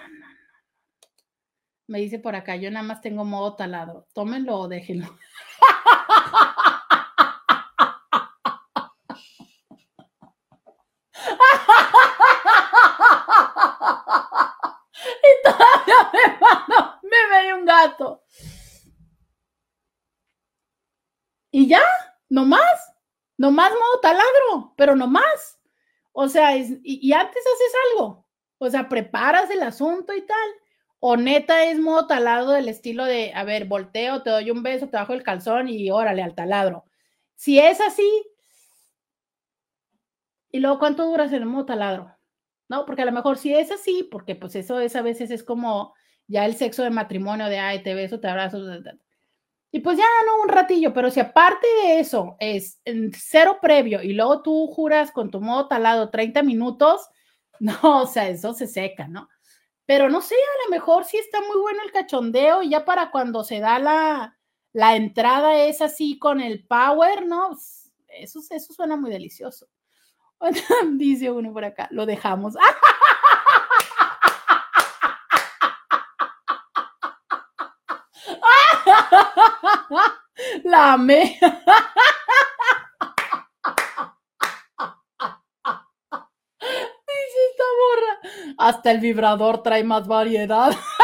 [1.87, 4.05] Me dice por acá, yo nada más tengo modo taladro.
[4.13, 5.07] Tómenlo o déjenlo.
[15.23, 18.23] y todavía me mando, me veía un gato.
[21.51, 21.81] Y ya,
[22.29, 22.93] no más,
[23.37, 25.59] no más modo taladro, pero no más.
[26.29, 28.23] O sea, y, antes haces algo,
[28.59, 30.49] o sea, preparas el asunto y tal.
[30.99, 34.89] O neta es modo taladro del estilo de, a ver, volteo, te doy un beso,
[34.89, 36.85] te bajo el calzón y órale al taladro.
[37.33, 38.07] Si es así,
[40.51, 42.15] y luego cuánto duras en el modo taladro,
[42.67, 42.85] ¿no?
[42.85, 45.95] Porque a lo mejor si es así, porque pues eso es a veces es como
[46.27, 48.59] ya el sexo de matrimonio de, ay, te beso, te abrazo,
[49.71, 54.01] y pues ya no un ratillo, pero si aparte de eso es en cero previo
[54.01, 57.07] y luego tú juras con tu modo talado 30 minutos,
[57.59, 59.29] no, o sea, eso se seca, ¿no?
[59.85, 63.11] Pero no sé, a lo mejor sí está muy bueno el cachondeo y ya para
[63.11, 64.37] cuando se da la,
[64.71, 67.57] la entrada es así con el power, ¿no?
[68.07, 69.67] Eso, eso suena muy delicioso.
[70.93, 72.55] Dice uno por acá, lo dejamos.
[80.63, 81.39] La amé.
[87.07, 87.39] Dice.
[88.57, 90.71] Hasta el vibrador trae más variedad.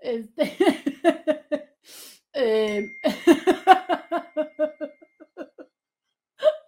[0.00, 0.56] Este.
[2.34, 2.88] eh,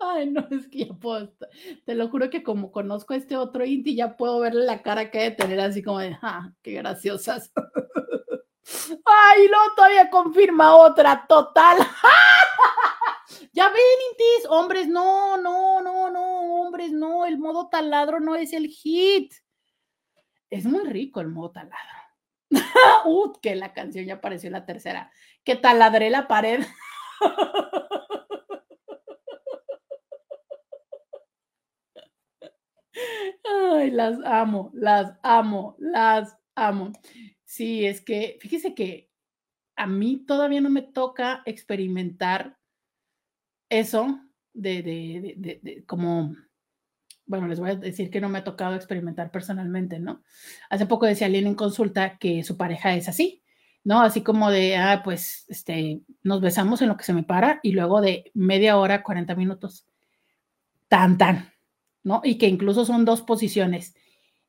[0.00, 1.24] Ay, no, es que ya puedo.
[1.24, 1.48] estar-
[1.94, 5.18] Lo juro que como conozco a este otro Inti, ya puedo verle la cara que
[5.18, 7.52] debe tener así como de, ah, qué graciosas.
[9.04, 11.78] Ay, no, todavía confirma otra, total.
[13.52, 13.76] Ya ven,
[14.10, 19.32] Intis, hombres, no, no, no, no, hombres, no, el modo taladro no es el hit.
[20.50, 21.76] Es muy rico el modo taladro.
[23.04, 25.12] uh, que la canción ya apareció en la tercera.
[25.44, 26.64] Que taladré la pared.
[33.44, 36.92] Ay, las amo, las amo, las amo.
[37.44, 39.10] Sí, es que, fíjese que
[39.76, 42.58] a mí todavía no me toca experimentar
[43.68, 44.20] eso
[44.52, 46.36] de, de, de, de, como,
[47.26, 50.22] bueno, les voy a decir que no me ha tocado experimentar personalmente, ¿no?
[50.70, 53.42] Hace poco decía alguien en consulta que su pareja es así,
[53.82, 54.00] ¿no?
[54.02, 57.72] Así como de, ah, pues, este, nos besamos en lo que se me para y
[57.72, 59.86] luego de media hora, 40 minutos.
[60.88, 61.52] tan, tan,
[62.04, 62.20] ¿no?
[62.22, 63.96] Y que incluso son dos posiciones.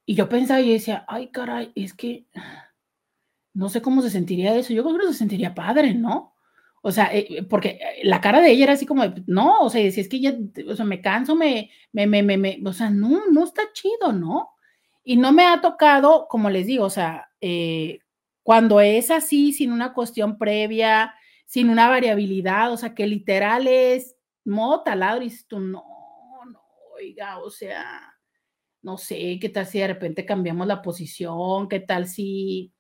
[0.06, 2.28] Y yo pensaba y decía, ay, caray, es que
[3.54, 4.74] no sé cómo se sentiría eso.
[4.74, 6.36] Yo creo que se sentiría padre, ¿no?
[6.82, 9.90] O sea, eh, porque eh, la cara de ella era así como, no, o sea,
[9.92, 10.36] si es que ya,
[10.70, 14.52] o sea, me canso, me, me, me, me, o sea, no, no está chido, ¿no?
[15.04, 18.00] Y no me ha tocado, como les digo, o sea, eh,
[18.44, 21.16] cuando es así, sin una cuestión previa,
[21.48, 25.84] sin una variabilidad, o sea, que literal es modo taladro y tú, no,
[26.96, 28.14] oiga, o sea,
[28.82, 32.74] no sé, qué tal si de repente cambiamos la posición, qué tal si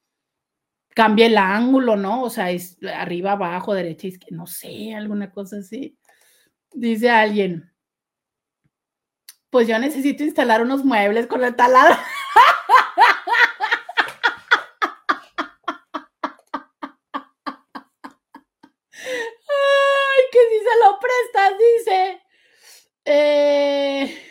[0.96, 2.24] cambia el ángulo, ¿no?
[2.24, 5.98] O sea, es arriba, abajo, derecha, izquierda, no sé, alguna cosa así.
[6.74, 7.72] Dice alguien,
[9.50, 11.96] pues yo necesito instalar unos muebles con el taladro.
[19.48, 22.22] Ay, que si se lo prestas, dice.
[23.06, 24.22] Eh...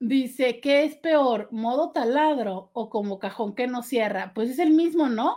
[0.00, 4.32] Dice, ¿qué es peor, modo taladro o como cajón que no cierra?
[4.34, 5.36] Pues es el mismo, ¿no?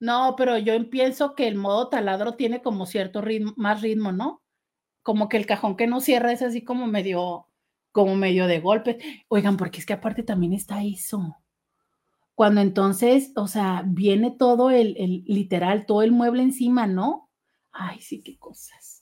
[0.00, 4.42] No, pero yo pienso que el modo taladro tiene como cierto ritmo, más ritmo, ¿no?
[5.02, 7.48] Como que el cajón que no cierra es así como medio,
[7.92, 8.98] como medio de golpe.
[9.28, 11.36] Oigan, porque es que aparte también está eso.
[12.36, 17.30] Cuando entonces, o sea, viene todo el, el literal, todo el mueble encima, ¿no?
[17.72, 18.93] Ay, sí, qué cosas.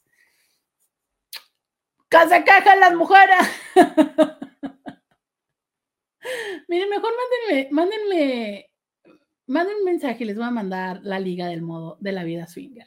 [2.13, 3.39] Casa caja las mujeres.
[6.69, 8.71] Miren, mejor mándenme, mándenme,
[9.47, 12.47] manden un mensaje y les voy a mandar la liga del modo de la vida
[12.47, 12.87] swinger.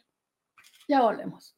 [0.88, 1.58] Ya volvemos.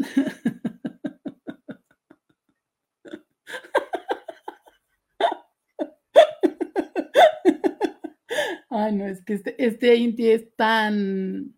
[8.70, 11.54] Ay, no, es que este, este Inti es tan,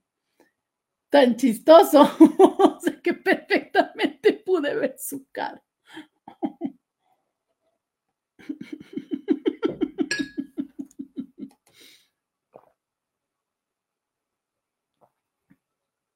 [1.14, 2.02] tan chistoso.
[2.58, 5.62] o sea, que perfectamente pude ver su cara.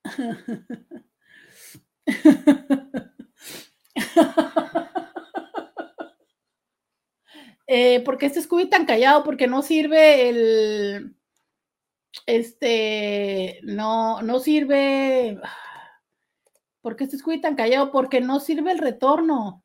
[7.69, 11.15] eh, porque este Scooby tan callado, porque no sirve el,
[12.27, 15.41] este, no, no sirve,
[16.81, 17.91] ¿por qué Scooby tan callado?
[17.91, 19.65] Porque no sirve el retorno.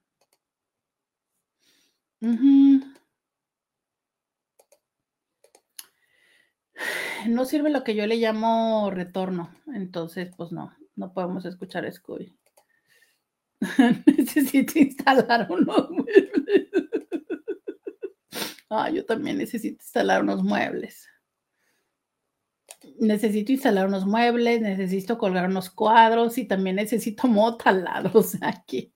[7.27, 12.37] No sirve lo que yo le llamo retorno, entonces pues no, no podemos escuchar Scooby.
[14.17, 16.31] Necesito instalar unos muebles.
[18.75, 21.07] Ah, yo también necesito instalar unos muebles
[22.99, 28.91] necesito instalar unos muebles, necesito colgar unos cuadros y también necesito modo taladros aquí.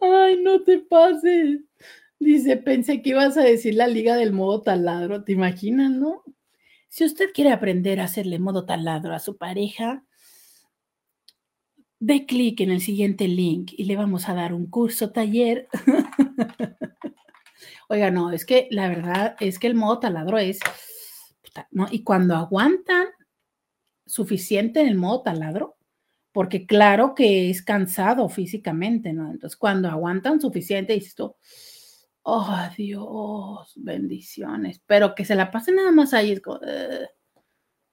[0.00, 1.60] Ay, no te pases.
[2.18, 5.24] Dice, pensé que ibas a decir la liga del modo taladro.
[5.24, 6.22] ¿Te imaginas, no?
[6.88, 10.04] Si usted quiere aprender a hacerle modo taladro a su pareja,
[12.00, 15.68] dé clic en el siguiente link y le vamos a dar un curso taller.
[17.88, 20.60] Oiga, no, es que la verdad es que el modo taladro es,
[21.70, 21.88] ¿no?
[21.90, 23.06] Y cuando aguantan
[24.06, 25.76] suficiente en el modo taladro,
[26.32, 29.30] porque claro que es cansado físicamente, ¿no?
[29.30, 31.34] Entonces, cuando aguantan suficiente, dices tú,
[32.22, 36.60] oh Dios, bendiciones, pero que se la pasen nada más ahí, es como,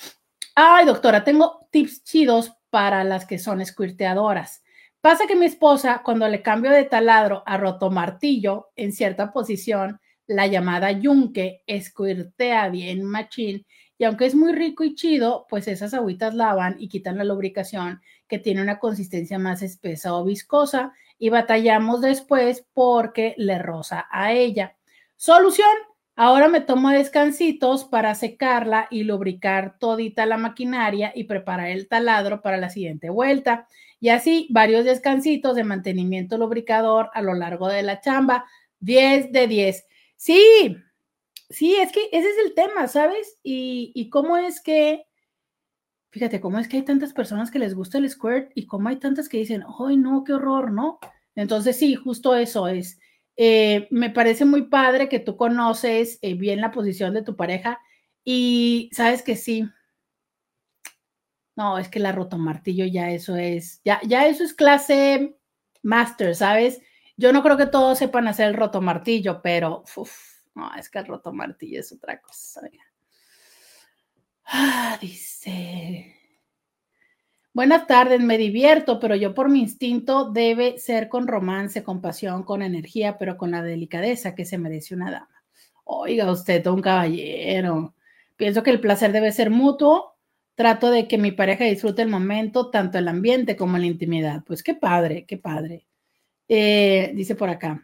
[0.57, 4.62] ay, doctora, tengo tips chidos para las que son squirteadoras.
[5.03, 10.47] Pasa que mi esposa, cuando le cambio de taladro a rotomartillo en cierta posición, la
[10.47, 13.67] llamada yunque escuirtea bien machín
[13.99, 18.01] y aunque es muy rico y chido, pues esas agüitas lavan y quitan la lubricación
[18.29, 24.33] que tiene una consistencia más espesa o viscosa y batallamos después porque le roza a
[24.33, 24.77] ella.
[25.17, 25.69] Solución,
[26.15, 32.41] ahora me tomo descansitos para secarla y lubricar todita la maquinaria y preparar el taladro
[32.41, 33.67] para la siguiente vuelta.
[34.03, 38.47] Y así varios descansitos de mantenimiento lubricador a lo largo de la chamba.
[38.81, 39.87] 10 de 10.
[40.17, 40.77] Sí,
[41.49, 43.39] sí, es que ese es el tema, ¿sabes?
[43.45, 45.07] Y, cómo es que
[46.11, 48.97] Fíjate cómo es que hay tantas personas que les gusta el squirt y cómo hay
[48.97, 50.73] tantas que dicen, ¡ay, no, qué horror!
[50.73, 50.99] ¿No?
[51.37, 52.99] Entonces, sí, justo eso es.
[53.37, 57.79] Eh, me parece muy padre que tú conoces eh, bien la posición de tu pareja
[58.25, 59.65] y sabes que sí.
[61.57, 65.37] No, es que la rotomartillo ya eso es, ya, ya eso es clase
[65.83, 66.81] master, ¿sabes?
[67.17, 69.85] Yo no creo que todos sepan hacer el rotomartillo, pero
[70.55, 72.63] no, es que el rotomartillo es otra cosa.
[74.45, 76.17] Ah, dice.
[77.55, 82.45] Buenas tardes, me divierto, pero yo por mi instinto debe ser con romance, con pasión,
[82.45, 85.45] con energía, pero con la delicadeza que se merece una dama.
[85.85, 87.95] Oiga, usted, un caballero.
[88.37, 90.12] Pienso que el placer debe ser mutuo.
[90.55, 94.45] Trato de que mi pareja disfrute el momento, tanto el ambiente como la intimidad.
[94.47, 95.87] Pues qué padre, qué padre.
[96.49, 97.83] Eh, dice por acá.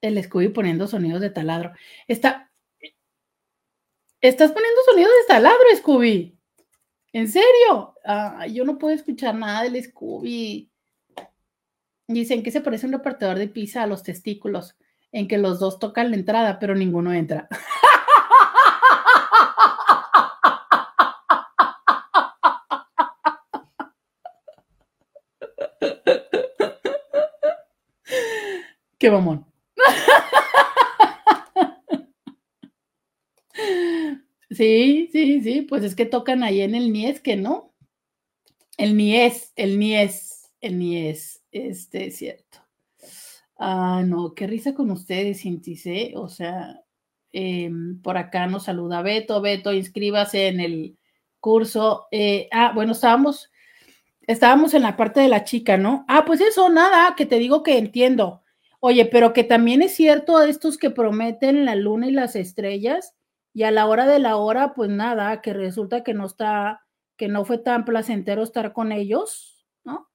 [0.00, 1.72] El Scooby poniendo sonidos de taladro.
[2.06, 2.52] Está.
[4.20, 6.38] Estás poniendo sonidos de taladro, Scooby.
[7.12, 7.94] ¿En serio?
[8.50, 10.70] yo no puedo escuchar nada del Scooby.
[12.06, 14.76] Dicen que se parece un repartidor de pizza a los testículos,
[15.12, 17.48] en que los dos tocan la entrada, pero ninguno entra.
[28.98, 29.46] Qué mamón.
[34.50, 37.74] Sí, sí, sí, pues es que tocan ahí en el Nies, que no.
[38.78, 42.58] El Nies, el Nies, el Nies, este es cierto.
[43.58, 46.12] Ah, no, qué risa con ustedes, Cintice.
[46.16, 46.80] O sea,
[47.32, 49.40] em, por acá nos saluda Beto.
[49.42, 50.98] Beto, inscríbase en el
[51.40, 52.06] curso.
[52.10, 53.50] Eh, ah, bueno, estábamos,
[54.22, 56.04] estábamos en la parte de la chica, ¿no?
[56.08, 58.42] Ah, pues eso, nada, que te digo que entiendo.
[58.82, 63.14] Oye, pero que también es cierto estos que prometen la luna y las estrellas
[63.52, 66.82] y a la hora de la hora, pues nada, que resulta que no está,
[67.16, 70.08] que no fue tan placentero estar con ellos, ¿no?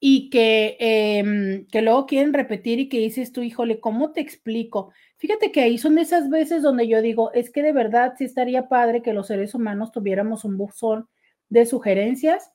[0.00, 4.92] Y que, em, que luego quieren repetir y que dices tú, híjole, ¿cómo te explico?
[5.18, 8.68] Fíjate que ahí son esas veces donde yo digo, es que de verdad sí estaría
[8.68, 11.08] padre que los seres humanos tuviéramos un buzón
[11.50, 12.52] de sugerencias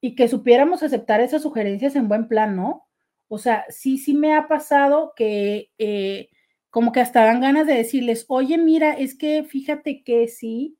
[0.00, 2.86] y que supiéramos aceptar esas sugerencias en buen plan, ¿no?
[3.34, 6.28] O sea, sí, sí me ha pasado que eh,
[6.68, 10.76] como que hasta dan ganas de decirles, oye, mira, es que fíjate que sí.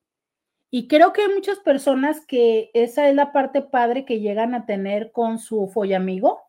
[0.69, 4.67] Y creo que hay muchas personas que esa es la parte padre que llegan a
[4.67, 6.41] tener con su follamigo,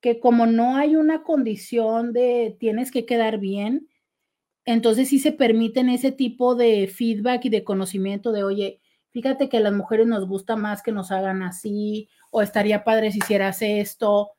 [0.00, 3.88] que como no hay una condición de tienes que quedar bien,
[4.64, 8.80] entonces sí se permiten ese tipo de feedback y de conocimiento de, oye,
[9.10, 13.12] fíjate que a las mujeres nos gusta más que nos hagan así, o estaría padre
[13.12, 14.32] si hicieras esto,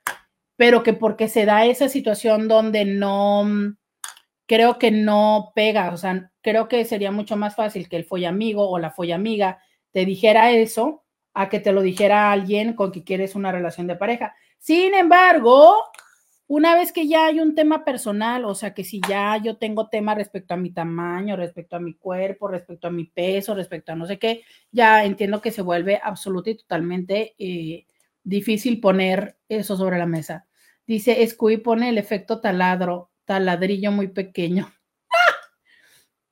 [0.55, 3.75] pero que porque se da esa situación donde no,
[4.45, 8.69] creo que no pega, o sea, creo que sería mucho más fácil que el follamigo
[8.69, 9.59] o la follamiga
[9.91, 11.03] te dijera eso
[11.34, 14.35] a que te lo dijera alguien con que quieres una relación de pareja.
[14.59, 15.75] Sin embargo,
[16.47, 19.89] una vez que ya hay un tema personal, o sea, que si ya yo tengo
[19.89, 23.95] tema respecto a mi tamaño, respecto a mi cuerpo, respecto a mi peso, respecto a
[23.95, 27.88] no sé qué, ya entiendo que se vuelve absoluta y totalmente eh,
[28.24, 30.48] difícil poner eso sobre la mesa.
[30.86, 34.72] Dice, Scooby pone el efecto taladro taladrillo muy pequeño.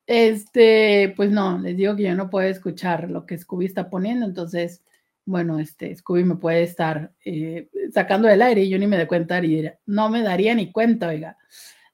[0.07, 4.25] Este, pues no, les digo que yo no puedo escuchar lo que Scooby está poniendo,
[4.25, 4.83] entonces,
[5.25, 9.05] bueno, este, Scooby me puede estar eh, sacando del aire y yo ni me doy
[9.05, 9.41] cuenta,
[9.85, 11.37] no me daría ni cuenta, oiga.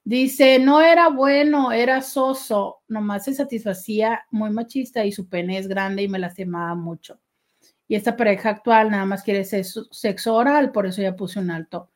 [0.02, 5.68] Dice, no era bueno, era soso, nomás se satisfacía muy machista y su pene es
[5.68, 7.20] grande y me lastimaba mucho.
[7.88, 11.90] Y esta pareja actual nada más quiere sexo oral, por eso ya puse un alto.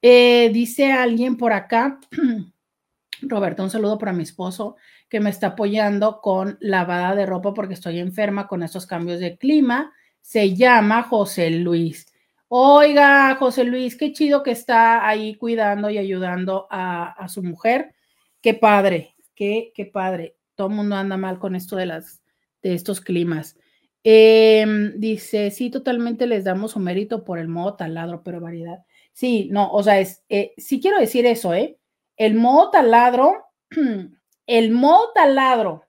[0.00, 1.98] Eh, dice alguien por acá,
[3.22, 4.76] Roberto, un saludo para mi esposo
[5.08, 9.36] que me está apoyando con lavada de ropa porque estoy enferma con estos cambios de
[9.36, 9.92] clima.
[10.20, 12.06] Se llama José Luis.
[12.46, 17.94] Oiga, José Luis, qué chido que está ahí cuidando y ayudando a, su mujer.
[18.40, 20.36] Qué padre, qué, qué padre.
[20.54, 22.22] Todo el mundo anda mal con esto de, las,
[22.62, 23.56] de estos climas.
[24.04, 28.78] Em, dice, sí, totalmente les damos un mérito por el modo taladro, pero variedad.
[29.12, 31.78] Sí, no, o sea, es, eh, sí quiero decir eso, ¿eh?
[32.16, 33.44] El modo taladro,
[34.46, 35.84] el modo taladro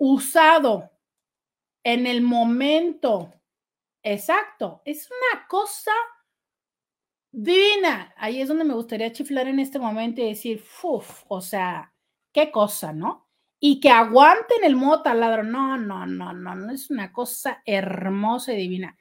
[0.00, 0.90] usado
[1.84, 3.32] en el momento
[4.02, 5.92] exacto, es una cosa
[7.32, 8.12] divina.
[8.16, 11.92] Ahí es donde me gustaría chiflar en este momento y decir, uff, o sea,
[12.32, 13.27] qué cosa, ¿no?
[13.60, 15.42] Y que aguanten el modo taladro.
[15.42, 18.96] No, no, no, no, no es una cosa hermosa y divina.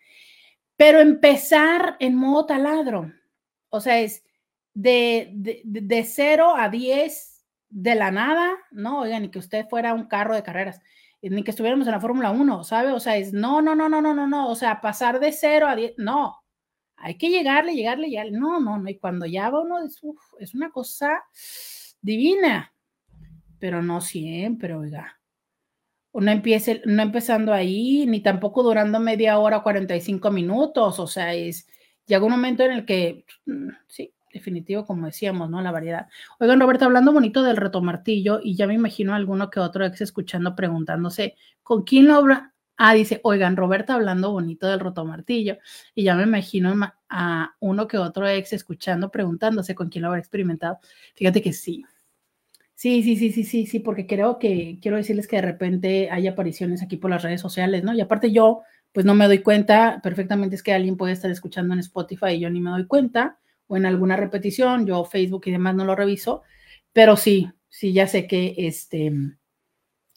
[0.75, 3.11] Pero empezar en modo taladro,
[3.69, 4.23] o sea, es
[4.73, 7.37] de, de, de 0 a 10
[7.69, 8.99] de la nada, ¿no?
[9.01, 10.79] Oigan, y que usted fuera un carro de carreras.
[11.21, 12.91] ni que estuviéramos en la Fórmula 1, ¿sabe?
[12.91, 15.67] O sea, es no, no, no, no, no, no, no, o sea, pasar de cero
[15.67, 16.43] a diez, no,
[16.95, 20.19] hay que llegarle, llegarle, llegarle, no, no, no, y cuando ya va uno, es, uf,
[20.39, 21.23] es una cosa
[22.01, 22.73] divina,
[23.59, 25.19] pero no siempre, oiga.
[26.13, 31.67] No, empiece, no empezando ahí, ni tampoco durando media hora, 45 minutos, o sea, es,
[32.07, 35.61] llega un momento en el que, mm, sí, definitivo, como decíamos, ¿no?
[35.61, 36.07] La variedad.
[36.39, 40.55] Oigan, Roberto, hablando bonito del retomartillo, y ya me imagino alguno que otro ex escuchando
[40.55, 42.53] preguntándose, ¿con quién lo habrá?
[42.77, 45.57] Ah, dice, oigan, Roberta hablando bonito del rotomartillo.
[45.95, 46.75] Y ya me imagino
[47.09, 50.79] a uno que otro ex escuchando, preguntándose con quién lo habrá experimentado.
[51.15, 51.83] Fíjate que sí.
[52.79, 56.27] Sí, sí, sí, sí, sí, sí, porque creo que quiero decirles que de repente hay
[56.27, 57.91] apariciones aquí por las redes sociales, ¿no?
[57.91, 61.73] Y aparte yo, pues no me doy cuenta, perfectamente es que alguien puede estar escuchando
[61.73, 65.51] en Spotify y yo ni me doy cuenta, o en alguna repetición, yo Facebook y
[65.53, 66.43] demás no lo reviso,
[66.93, 69.11] pero sí, sí, ya sé que este,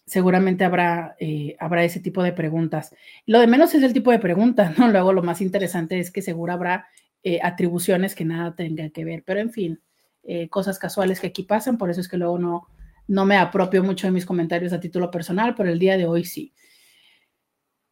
[0.06, 2.94] seguramente habrá, eh, habrá ese tipo de preguntas.
[3.26, 4.88] Lo de menos es el tipo de preguntas, ¿no?
[4.88, 6.88] Luego lo más interesante es que seguro habrá
[7.22, 9.80] eh, atribuciones que nada tengan que ver, pero en fin
[10.22, 12.68] eh, cosas casuales que aquí pasan, por eso es que luego no,
[13.08, 16.24] no me apropio mucho de mis comentarios a título personal, pero el día de hoy
[16.24, 16.52] sí.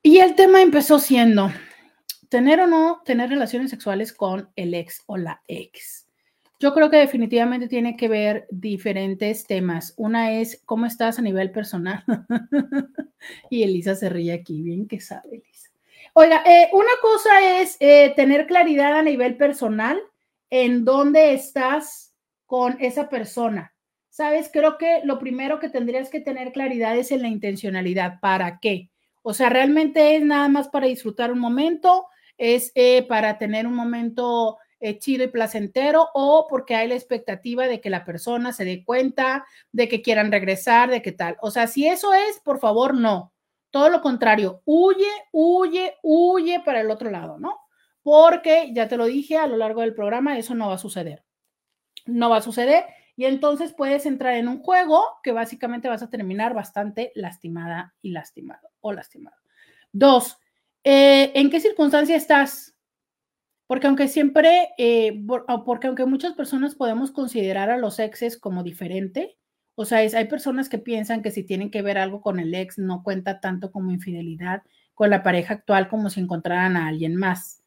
[0.03, 1.51] Y el tema empezó siendo
[2.29, 6.07] tener o no tener relaciones sexuales con el ex o la ex.
[6.61, 9.95] Yo creo que definitivamente tiene que ver diferentes temas.
[9.97, 12.05] Una es cómo estás a nivel personal.
[13.51, 15.71] y Elisa se ríe aquí, bien que sabe, Elisa.
[16.15, 20.01] Oiga, eh, una cosa es eh, tener claridad a nivel personal
[20.51, 22.07] en dónde estás
[22.49, 23.75] con esa persona.
[24.09, 24.49] ¿Sabes?
[24.51, 28.19] Creo que lo primero que tendrías que tener claridad es en la intencionalidad.
[28.20, 28.91] ¿Para qué?
[29.23, 32.07] O sea, realmente es nada más para disfrutar un momento,
[32.39, 37.69] es eh, para tener un momento eh, chido y placentero o porque hay la expectativa
[37.69, 41.37] de que la persona se dé cuenta, de que quieran regresar, de qué tal.
[41.43, 43.35] O sea, si eso es, por favor, no.
[43.70, 47.59] Todo lo contrario, huye, huye, huye para el otro lado, ¿no?
[48.03, 51.28] Porque ya te lo dije a lo largo del programa, eso no va a suceder
[52.09, 52.85] no va a suceder
[53.16, 58.10] y entonces puedes entrar en un juego que básicamente vas a terminar bastante lastimada y
[58.10, 59.36] lastimado o lastimado.
[59.93, 60.39] Dos,
[60.85, 62.76] eh, ¿en qué circunstancia estás?
[63.66, 65.20] Porque aunque siempre, eh,
[65.66, 69.36] porque aunque muchas personas podemos considerar a los exes como diferente,
[69.74, 72.78] o sea, hay personas que piensan que si tienen que ver algo con el ex
[72.78, 74.62] no cuenta tanto como infidelidad
[74.94, 77.62] con la pareja actual como si encontraran a alguien más.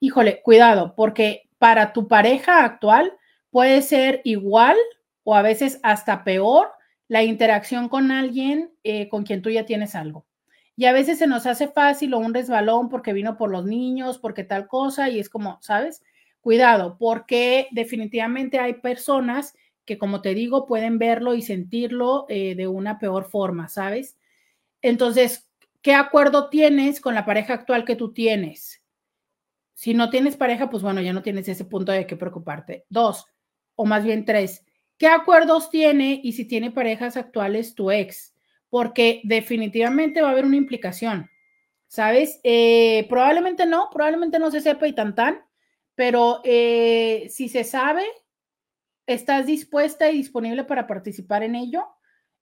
[0.00, 3.12] Híjole, cuidado, porque para tu pareja actual
[3.50, 4.76] puede ser igual
[5.24, 6.68] o a veces hasta peor
[7.08, 10.26] la interacción con alguien eh, con quien tú ya tienes algo.
[10.76, 14.18] Y a veces se nos hace fácil o un resbalón porque vino por los niños,
[14.18, 16.02] porque tal cosa, y es como, ¿sabes?
[16.40, 19.54] Cuidado, porque definitivamente hay personas
[19.84, 24.16] que, como te digo, pueden verlo y sentirlo eh, de una peor forma, ¿sabes?
[24.80, 25.50] Entonces,
[25.82, 28.82] ¿qué acuerdo tienes con la pareja actual que tú tienes?
[29.74, 32.86] Si no tienes pareja, pues bueno, ya no tienes ese punto de qué preocuparte.
[32.88, 33.26] Dos,
[33.80, 34.62] o más bien tres,
[34.98, 38.34] ¿qué acuerdos tiene y si tiene parejas actuales tu ex?
[38.68, 41.30] Porque definitivamente va a haber una implicación,
[41.88, 42.40] ¿sabes?
[42.44, 45.40] Eh, probablemente no, probablemente no se sepa y tan tan,
[45.94, 48.04] pero eh, si se sabe,
[49.06, 51.86] estás dispuesta y disponible para participar en ello.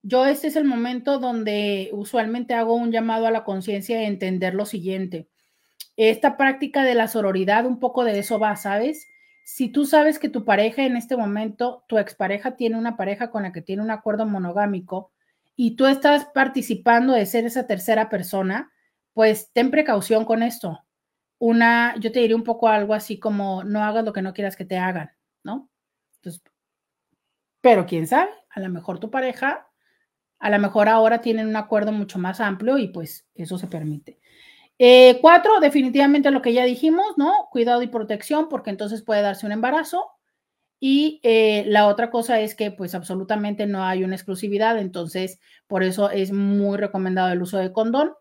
[0.03, 4.55] Yo este es el momento donde usualmente hago un llamado a la conciencia de entender
[4.55, 5.29] lo siguiente.
[5.97, 9.07] Esta práctica de la sororidad, un poco de eso va, ¿sabes?
[9.51, 13.45] Si tú sabes que tu pareja en este momento, tu expareja tiene una pareja con
[13.45, 15.11] la que tiene un acuerdo monogámico
[15.57, 18.71] y tú estás participando de ser esa tercera persona,
[19.15, 20.85] pues ten precaución con esto.
[21.39, 24.55] Una, yo te diría un poco algo así como no hagas lo que no quieras
[24.55, 25.13] que te hagan,
[25.43, 25.71] ¿no?
[26.17, 26.43] Entonces,
[27.63, 29.67] pero quién sabe, a lo mejor tu pareja,
[30.41, 34.18] a lo mejor ahora tienen un acuerdo mucho más amplio y pues eso se permite.
[34.79, 37.49] Eh, cuatro, definitivamente lo que ya dijimos, ¿no?
[37.51, 40.07] Cuidado y protección, porque entonces puede darse un embarazo.
[40.81, 45.83] Y eh, la otra cosa es que pues absolutamente no hay una exclusividad, entonces por
[45.83, 48.13] eso es muy recomendado el uso de condón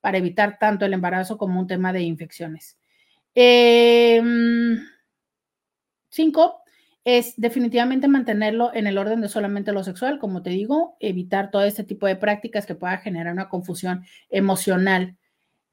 [0.00, 2.78] para evitar tanto el embarazo como un tema de infecciones.
[3.34, 4.78] Em,
[6.08, 6.60] cinco,
[7.04, 11.64] es definitivamente mantenerlo en el orden de solamente lo sexual, como te digo, evitar todo
[11.64, 15.16] este tipo de prácticas que pueda generar una confusión emocional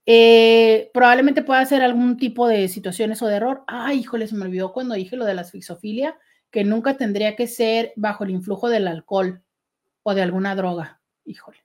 [0.05, 3.63] eh, probablemente pueda ser algún tipo de situaciones o de error.
[3.67, 6.17] Ay, híjole, se me olvidó cuando dije lo de la asfixofilia,
[6.49, 9.43] que nunca tendría que ser bajo el influjo del alcohol
[10.03, 11.01] o de alguna droga.
[11.25, 11.59] Híjole.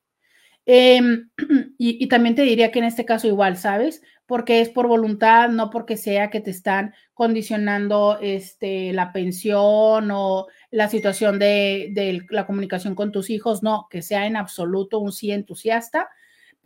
[0.67, 1.31] Em,
[1.79, 4.03] y, también te diría que en este caso igual, ¿sabes?
[4.27, 10.49] Porque es por voluntad, no porque sea que te están condicionando este, la pensión o
[10.71, 15.13] la situación de, de la comunicación con tus hijos, no, que sea en absoluto un
[15.13, 16.09] sí entusiasta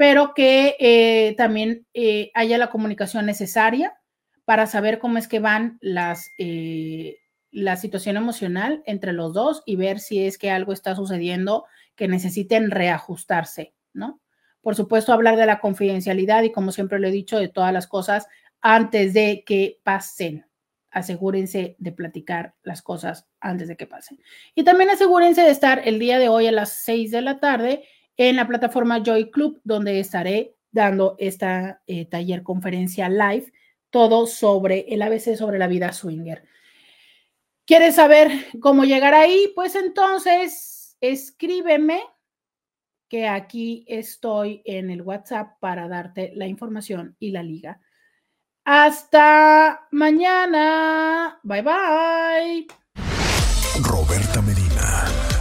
[0.01, 4.01] pero que eh, también eh, haya la comunicación necesaria
[4.47, 7.19] para saber cómo es que van las, eh,
[7.51, 11.67] la situación emocional entre los dos y ver si es que algo está sucediendo
[11.97, 14.23] que necesiten reajustarse, ¿no?
[14.63, 17.87] Por supuesto, hablar de la confidencialidad y como siempre lo he dicho, de todas las
[17.87, 18.27] cosas
[18.63, 20.47] antes de que pasen.
[20.91, 24.19] Asegúrense de platicar las cosas antes de que pasen.
[24.55, 27.85] Y también asegúrense de estar el día de hoy a las 6 de la tarde
[28.29, 33.51] en la plataforma Joy Club, donde estaré dando esta eh, taller conferencia live,
[33.89, 36.45] todo sobre el ABC sobre la vida swinger.
[37.65, 38.31] ¿Quieres saber
[38.61, 39.51] cómo llegar ahí?
[39.55, 42.03] Pues entonces escríbeme
[43.09, 47.81] que aquí estoy en el WhatsApp para darte la información y la liga.
[48.67, 51.41] Hasta mañana.
[51.43, 52.67] Bye bye.
[53.83, 54.43] Roberta.